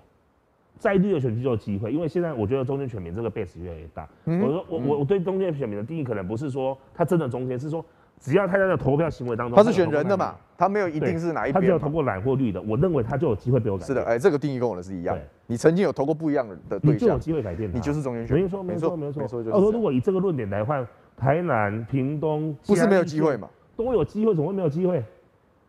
[0.77, 4.07] 在绿的选区就有机会，因为现在我觉得中间选民这个 base 越来越大。
[4.23, 7.83] 嗯、我说我我我对中间选民的定义可能不是说他真的中间，是说。
[8.19, 13.87] 只要他在投票行为当中，他是选人的嘛，他没有一定是哪一边，他只要投过蓝或绿的，我认为他就有机会被我改变。
[13.87, 15.17] 是的，哎，这个定义跟我的是一样。
[15.47, 17.71] 你曾经有投过不一样的对象，你就有机会改变。
[17.73, 18.37] 你就是中间选。
[18.37, 19.39] 没错，没错，没错，没错。
[19.51, 23.47] 我说，如果以这个论点来换，台南、屏东，不是没有机会嘛？
[23.77, 25.03] 都有机会，怎么会没有机会？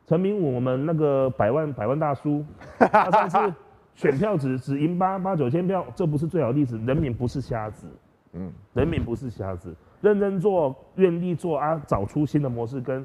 [0.06, 2.44] 陈明武，我们那个百万百万大叔，
[2.78, 3.54] 他上次
[3.94, 6.76] 选票只只赢八八九千票，这不是最好的例子。
[6.84, 7.86] 人民不是瞎子，
[8.32, 9.72] 嗯，人民不是瞎子。
[10.00, 13.04] 认真做，愿意做啊，找出新的模式，跟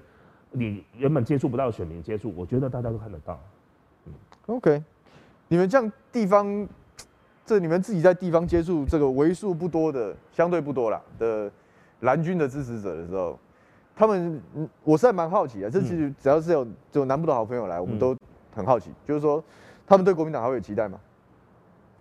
[0.52, 3.40] 你原本接触不到的选民接触，我觉得大家都看得到。
[4.06, 4.14] 嗯
[4.48, 4.82] ，OK，
[5.48, 6.68] 你们这样地方，
[7.46, 11.52] 这你们自己在地方接触这个为数不多的，相对不多啦的
[12.02, 13.38] 蓝军的支持者的时候，
[13.96, 14.42] 他们，
[14.84, 15.70] 我是还蛮好奇的。
[15.70, 18.16] 这其实只要是有有南部的好朋友来，我们都
[18.54, 19.44] 很好奇，嗯、就是说
[19.86, 21.00] 他们对国民党还会有期待吗？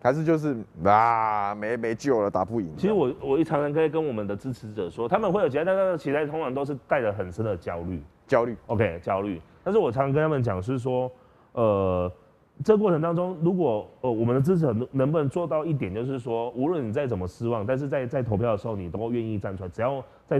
[0.04, 2.70] 还是就是啊，没没救了，打不赢。
[2.76, 8.02] 其实我我一常常可以跟我们的支持者说，他们会有期待，但是期待通常都是带着很深的焦虑。
[8.26, 9.40] 焦虑，OK，焦虑。
[9.62, 11.10] 但是我常常跟他们讲是说，
[11.52, 12.12] 呃，
[12.62, 20.38] 这个过程当中，如果呃我们的支持者能不能做到一点，就是说，无论你再怎么失望，但是在在投票的时候，你都愿意站出来，只要在，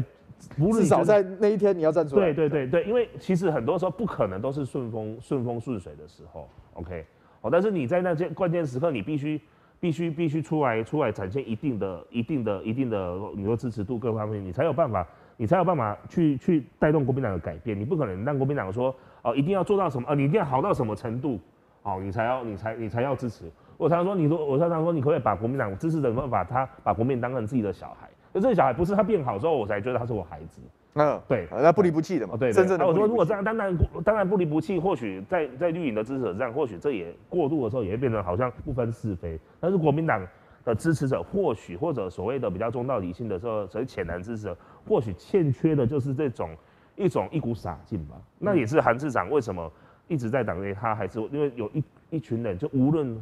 [0.73, 2.35] 至少在那一天你要站出来。
[2.35, 7.07] 对对对对，因为其实很多时候不可能都是顺风顺风顺水的时候，OK，
[7.41, 9.41] 哦，但是你在那些关键时刻，你必须。
[9.85, 15.07] 必须必须出来出来展现一定的一定的一定的，你说支持度各方面，你才有办法，
[15.37, 17.79] 你才有办法去去带动国民党的改变。
[17.79, 21.39] 你不可能让国民党说哦，一定要做到什么，哦，你一定要好到什么程度，
[21.83, 23.45] 哦，你才要你才你才要支持。
[23.77, 28.09] 我常常说，你说我常常说，你可不可以把国民党支持的人把他把国民党当成自己的小孩？
[28.33, 30.63] 就这个小孩不是他变好之后，我才觉得他是我孩子。
[30.97, 32.37] 嗯，对，那不离不弃的嘛。
[32.37, 32.87] 对，真正的。
[32.87, 39.37] 我说如果这样，当然当然不离不弃，或许在在绿营的支持者这样，或许这也过度的时候也会变成好像不分是非。
[39.59, 40.25] 但是国民党
[40.65, 46.51] 的支持者，或许或者所谓的比较中道理性的时候，所谓浅蓝支持者，或许欠缺的就是这种
[46.95, 48.15] 一种一股傻劲吧。
[48.39, 49.69] 那也是韩市长为什么
[50.07, 53.21] 一直在党内，他还是因为有一一群人，就无论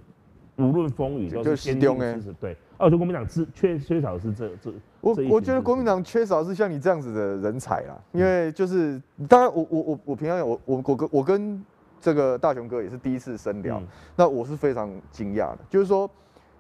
[0.57, 2.35] 无论风雨都是坚定支持。
[2.35, 4.71] 对，哦，就国民党缺缺缺少的是这这。
[5.03, 11.63] 我我觉得国民党缺少是像你这样子的人才啦，因为就是当然我我我我平常有我我我跟我跟
[12.01, 13.83] 这个大雄哥也是第一次深聊，
[14.17, 16.09] 那我是非常惊讶的，就是说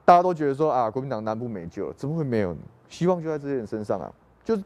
[0.04, 2.58] 大家都觉得说啊，国民党南部没救了，怎么会没有呢？
[2.88, 4.12] 希望就在这些人身上啊，
[4.44, 4.62] 就是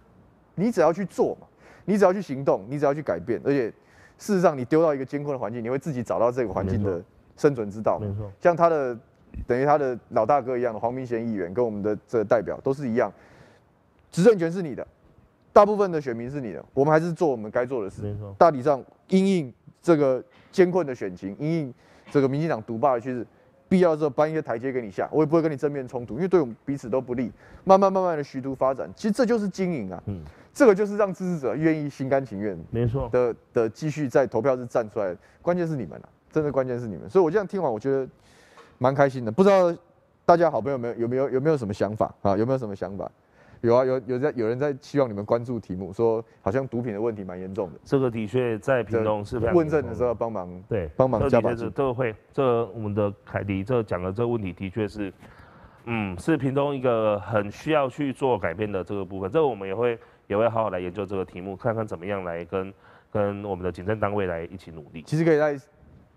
[0.55, 1.47] 你只要去做嘛，
[1.85, 3.71] 你只要去行动，你只要去改变，而且
[4.19, 7.03] 事实上你丢到一个艰困的环境，你会自己找到这个环境的
[7.37, 7.99] 生存之道。
[7.99, 8.99] 没错，像他的
[9.47, 13.13] 等于他的老大哥一样的黄明贤议员，跟我们的这个代表都是一样，
[14.11, 14.87] 执政权是你的，
[15.53, 18.03] 大部分的选民是你的，我们还是做我们该做的事。
[18.03, 19.53] 没错，大体上因应
[19.83, 21.75] 这个艰困的选情，因应
[22.11, 23.27] 这个民进党独霸的趋势。
[23.69, 27.33] 必要的时候搬一些台阶给你下，我也不会跟你正面冲突，因为对我们彼此都不利。
[27.65, 30.21] 慢慢慢慢的徐图发展，其实这就是经营啊，嗯，
[30.55, 35.17] 这个就是让支持者愿意心甘情愿，没错的的继续在投票日站出来。
[35.43, 37.11] 关键是你们啊，真的关键是你们。
[37.11, 38.09] 所以我这样听完，我觉得
[38.79, 39.33] 蛮开心的。
[39.33, 39.77] 不知道
[40.25, 42.37] 大家好朋友们有没有有没有什么想法啊？
[42.37, 43.11] 有没有什么想法？
[43.63, 47.81] 有啊，有有在有人在希望你们关注题目，说好像毒品的问题蛮严重的。
[47.85, 51.71] 这个的确在屏东是非常问政的时候帮忙，对，帮忙加把劲。
[51.75, 55.13] 这个会，这个、我们的凯迪这讲的这个问题的确是，
[55.87, 59.31] 嗯，是屏东一个很需要去做改变的这个部分。
[59.31, 62.73] 这个我们也会也会好好来研究这个题目，看看怎么样来跟
[63.11, 65.03] 跟我们的警政单位来一起努力。
[65.03, 65.59] 其实可以在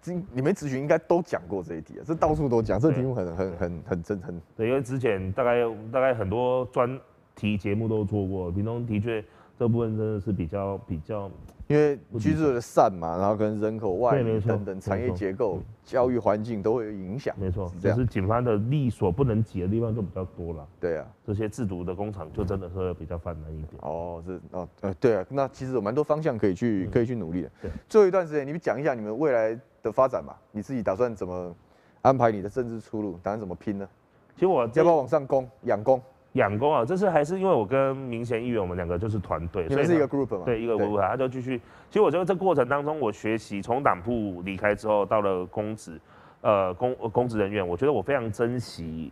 [0.02, 4.42] 今你们咨询应该都讲过这一题啊，这到处都讲，这题目很很很很真很。
[4.58, 7.00] 对，因为之前大概大概很多专。
[7.40, 9.24] 题节目都做过，屏东的确
[9.58, 11.32] 这部分真的是比较比较，
[11.68, 17.34] 因为居住的散嘛，然后跟人口外移等等产业结构、教育环境都会有影响。
[17.40, 20.68] 没错，只是警方的力所不能及的地方就比较多了。
[20.80, 23.74] 对啊，这些制毒的工厂就真的是比较泛滥一点。
[23.82, 27.52] 哦，是哦，呃，对啊，那其实有蛮多方向可以去可以去努力的。
[27.62, 31.56] 对，最后一段时间，你们讲一下你们未来的发展吧，你自己打算怎么
[32.02, 33.88] 安排你的政治出路，打算怎么拼呢？
[34.36, 36.02] 其实我要不要往上攻，养攻？
[36.34, 40.44] 养功啊，这是还是因为我跟明贤议员，我们两个就是团队，所以是一个 group 嘛？
[40.46, 41.58] 对，一个 group，他就继续。
[41.90, 46.00] 其实我觉得这过程当中，我学习从党部离开之后，到了公职，
[46.42, 49.12] 呃，公公职人员，我觉得我非常珍惜。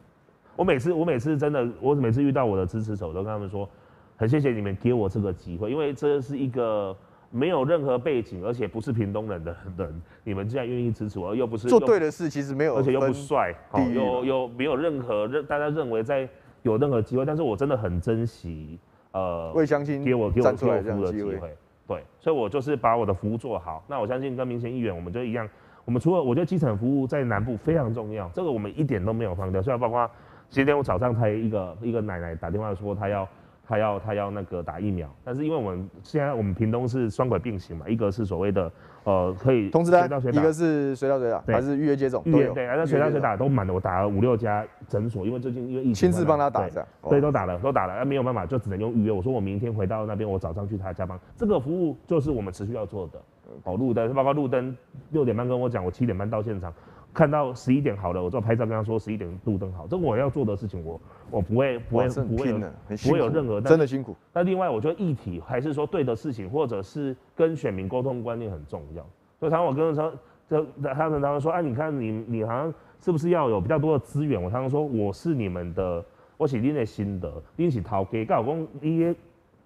[0.56, 3.68] 我每次我每次真的，我每次遇到我的支持者，我都跟他们说，
[4.16, 6.96] 很谢谢你们给我这个机会，因为这是一个
[7.32, 16.30] 没有任何背景，而且不是屏东人的人，你们竟然愿意支持我，又不是做对的事，其实没有，而且又不帅，好，又又没有任何认大家认为在。
[16.68, 18.80] 有任何机会，但是我真的很珍惜，
[19.12, 21.40] 呃，我也相信给我给我服务的机会，
[21.88, 23.84] 对，所以我就是把我的服务做好。
[23.88, 25.50] 那我相信跟民选议员，我们就一样，
[25.86, 29.62] 我们除了我觉得基层服务在南部非常重要，这个我们一点都没有放掉。
[29.62, 30.10] 虽然包括
[30.50, 33.28] 今天我早上才一个一个奶奶打电话说她要。
[33.70, 38.72] 她要她要那个打疫苗，但是因为我们现在我们屏东是双轨并行嘛，一个是所谓的
[39.08, 49.12] 呃可以通知单，一个是随到随打，还是预约接种预约，对，那随到随打都满了，我打了五六家诊所，因为最近因为疫情，亲自帮他打这样，对，都打了都打了，那没有办法就只能用预约。
[49.14, 53.22] 我说我明天回到那边，我早上去他家帮，这个服务就是我们持续要做的。
[53.64, 54.76] 哦，路灯，包括路灯
[55.12, 56.74] 六点半跟我讲，我七点半到现场。
[57.14, 60.94] 看到十一点好了，我就拍照跟他说十一点路灯好，这我要做的事情我，
[61.32, 64.16] 我我不会不会不会不会有任何真的辛苦。
[64.34, 69.04] 那另外我觉得议题还是说对的事情，或者是跟选民沟通观念很重要。
[69.40, 70.14] 所以常常我跟他说，
[70.50, 74.42] 就他们常常说，啊，你看你你好像是不是要有比较多的资源？
[74.42, 76.06] 我常常说我是你们的，
[76.38, 78.24] 我是你的心得，你是头家。
[78.26, 79.16] 刚好讲一些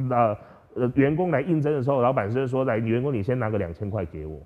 [0.09, 0.37] 呃
[0.75, 4.39] 呃员工来应征的时候，老板是说来员工你先拿个两千块给我。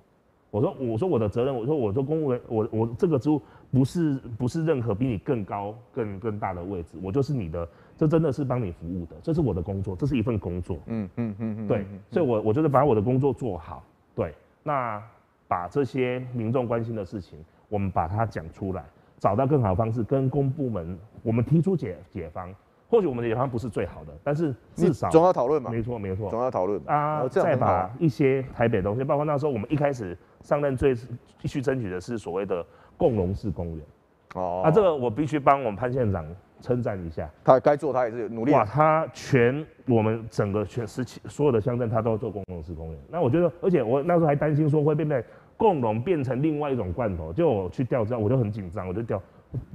[0.55, 3.41] 我说，我说我的责任，我说我做公务员，我我这个职务
[3.73, 13.83] 不是不是任何比你更高更更大的位置，我就是你的，这真的是帮你服务的，这是我的工作，这是一份工作，嗯嗯嗯嗯，对，所以我我就是把我的工作做好，
[14.15, 14.33] 对，
[14.63, 15.03] 那
[15.45, 17.37] 把这些民众关心的事情，
[17.67, 18.85] 我们把它讲出来，
[19.17, 22.49] 找到更好的方式跟公部门，我们提出解解方。
[22.87, 25.71] 或许我们的研方不是最好的，但是至少总要讨论嘛。
[25.71, 27.27] 没错，没错，总要讨论啊。
[27.27, 30.95] 再把一些台北东西，包括那时候我们一开始上任最
[31.41, 32.65] 必须争取的是所谓的
[32.95, 33.85] 共荣式公园。
[34.35, 34.61] 哦。
[34.63, 36.25] 啊，这个我必须帮我们潘县长
[36.61, 37.29] 称赞一下。
[37.43, 38.51] 他该做，他也是努力。
[38.51, 42.99] 哇，他全我们整个全十七所有的乡镇，他都要做共荣式公园。
[43.09, 45.23] 那我觉得，而且我那时候还担心说会变成
[45.57, 49.21] 共荣变成另外一种罐头，就我去调资料，我就很紧张，我就调。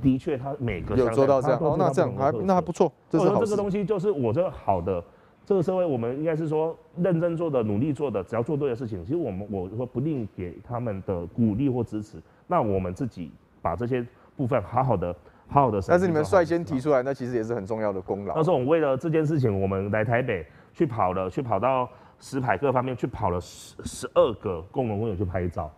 [0.03, 2.93] 的确，他每个有做到这样，哦，那这样还那还不错。
[3.13, 5.03] 我说这个东西就是我这个好的，
[5.45, 12.19] 这个社会我们应该是说认真做的、努力做的，只要做对的事情，其实我们我说不吝给他们的鼓励或支持。
[12.47, 13.31] 那我们自己
[13.63, 14.07] 把这些
[14.37, 15.15] 部分好好的、
[15.49, 15.81] 好好的。
[15.87, 18.35] 但是你们率先提出来，那其实也是很重要的功劳。
[18.35, 25.71] 那时候我们为了这件事情，我们来台北去跑了，去跑到石牌各方面去跑了十十二个共同公园去拍照。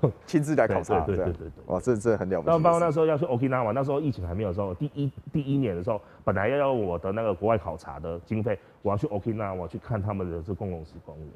[0.26, 2.54] 亲自来考察，对对对对，哇，这这很了不起。
[2.54, 11.28] 那包括那时候要去 Okinawa，那时候疫情还没有的时候，第一第一年的时候，本来要要我的那个国外考察的经费，我要去 Okinawa 去看他们的这共荣式公园。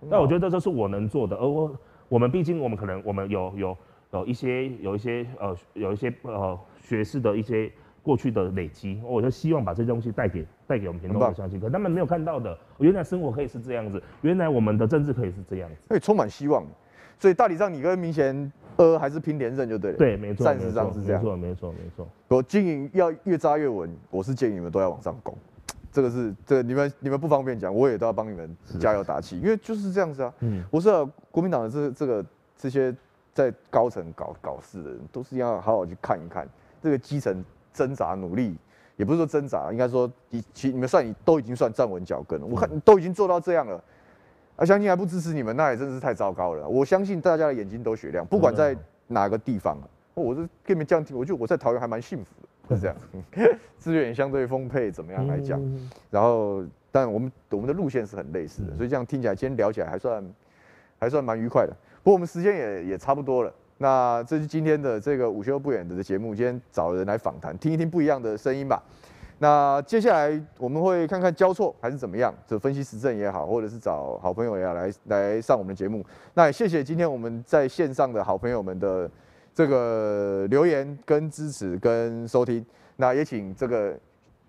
[0.00, 1.74] 那我觉得这是我能做的，而我
[2.08, 3.76] 我们毕竟我们可能我们有有
[4.10, 16.62] 有一些有一些呃有一些呃学士的一些过去的累积，我就希望把这些东西带给带给我们平东的乡亲，可他们没有看到的，原来生活可以是这样子，原来我们的政治可以是这样子，所以充满希望。
[17.18, 19.96] 所以大体上，你跟明贤呃还是拼连任就对了。
[19.96, 21.22] 对，没错，暂时上是这样。
[21.22, 22.08] 没错，没错，没错。
[22.28, 25.36] 我经营要越扎越稳，我是建议你们都要往上攻。
[25.92, 30.32] 这个是这个你们你们不方便讲，我也都要帮你们加油打气，因为就是这样子啊。
[30.40, 30.88] 嗯，我是
[31.30, 32.24] 国民党的这这个
[32.56, 32.94] 这些
[33.34, 36.48] 在高层搞搞事的人，都是要好好去看一看
[36.82, 37.44] 这个基层
[37.74, 38.56] 挣扎努力，
[38.96, 42.46] 也不是说挣扎，应该说你其你们算你都已经算站稳脚跟了。
[42.46, 43.82] 我看你都已经做到这样了。
[44.56, 46.68] 啊，相信还不支持你们，那也真是太糟糕了。
[46.68, 48.76] 我相信大家的眼睛都雪亮，不管在
[49.08, 49.78] 哪个地方，
[50.14, 52.34] 我是跟你们这样听，我觉得我在桃园还蛮幸福
[52.68, 52.96] 的，是这样，
[53.78, 55.60] 资源相对丰沛，怎么样来讲？
[56.10, 60.24] 然后，但我们我们的路线是很类似的，所以这样听起来，今天聊起来还算
[60.98, 61.72] 还算蛮愉快的。
[62.02, 68.82] 不过我们时间也也差不多了，那这是今天的这个午休不远的节目，今天找人来访谈，听一听不一样的声音吧。
[69.42, 76.06] 那接下来我们会看看交错还是怎么样，就分析时政也好，或者是找好朋友也好来来上我们的节目。
[76.32, 79.10] 那也谢谢今天我们在线上的好朋友们的
[79.52, 82.64] 这个留言跟支持跟收听。
[82.94, 83.98] 那也请这个。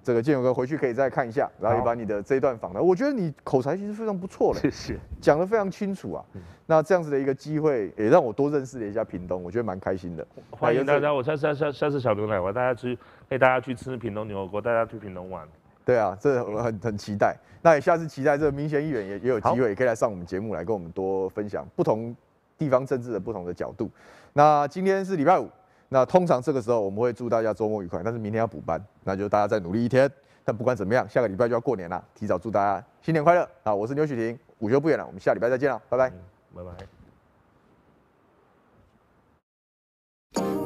[0.05, 6.25] 这个建勇哥回去可以再看一下，然后也把你的这一段访谈，我觉得你口才其实非常不错的， 谢谢，讲得非常清楚啊。
[6.65, 10.27] 那这样子的一个机会，也让我多认识了一下屏东，我觉得蛮开心的。
[10.49, 12.99] 欢迎大家，我下次下下次小牛奶，我带大家去
[13.33, 15.47] 带大家去吃屏东牛肉锅，带大家去屏东玩。
[15.83, 17.35] 对啊，这我很很期待。
[17.61, 22.15] 那也下次期待这个明显议员也也有机会，也可以来上我们节目来跟我们多分享不同
[22.57, 23.89] 地方政治的不同的角度。
[24.33, 25.49] 那今天是礼拜五。
[25.89, 30.09] 那通常这个时候我们会祝大家周末愉快，但是明天要补班，那就大家再努力一天。
[30.43, 33.73] 但不管怎么样，下个礼拜就要过年了，提早祝大家新年快乐啊！
[33.73, 36.19] 我是牛许婷，午休不远了，我们下礼拜再见了，拜拜，嗯、
[36.55, 37.02] 拜拜。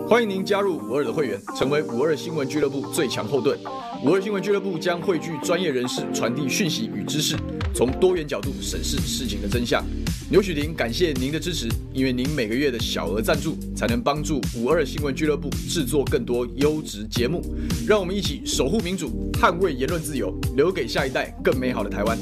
[0.10, 3.60] 欢迎您加入五二的会员，成为五二新闻俱乐部最强后盾。
[4.06, 7.36] 五二新闻俱乐部将汇聚专业人士，传递讯息与知识，
[7.76, 9.84] 从多元角度审视事情的真相。
[10.32, 17.42] 牛煦庭感谢您的支持，因为您每个月的小额赞助，才能帮助五二新闻俱乐部制作更多优质节目。
[17.86, 22.18] 让我们一起守护民主，捍卫言论自由，留给下一代更美好的台湾。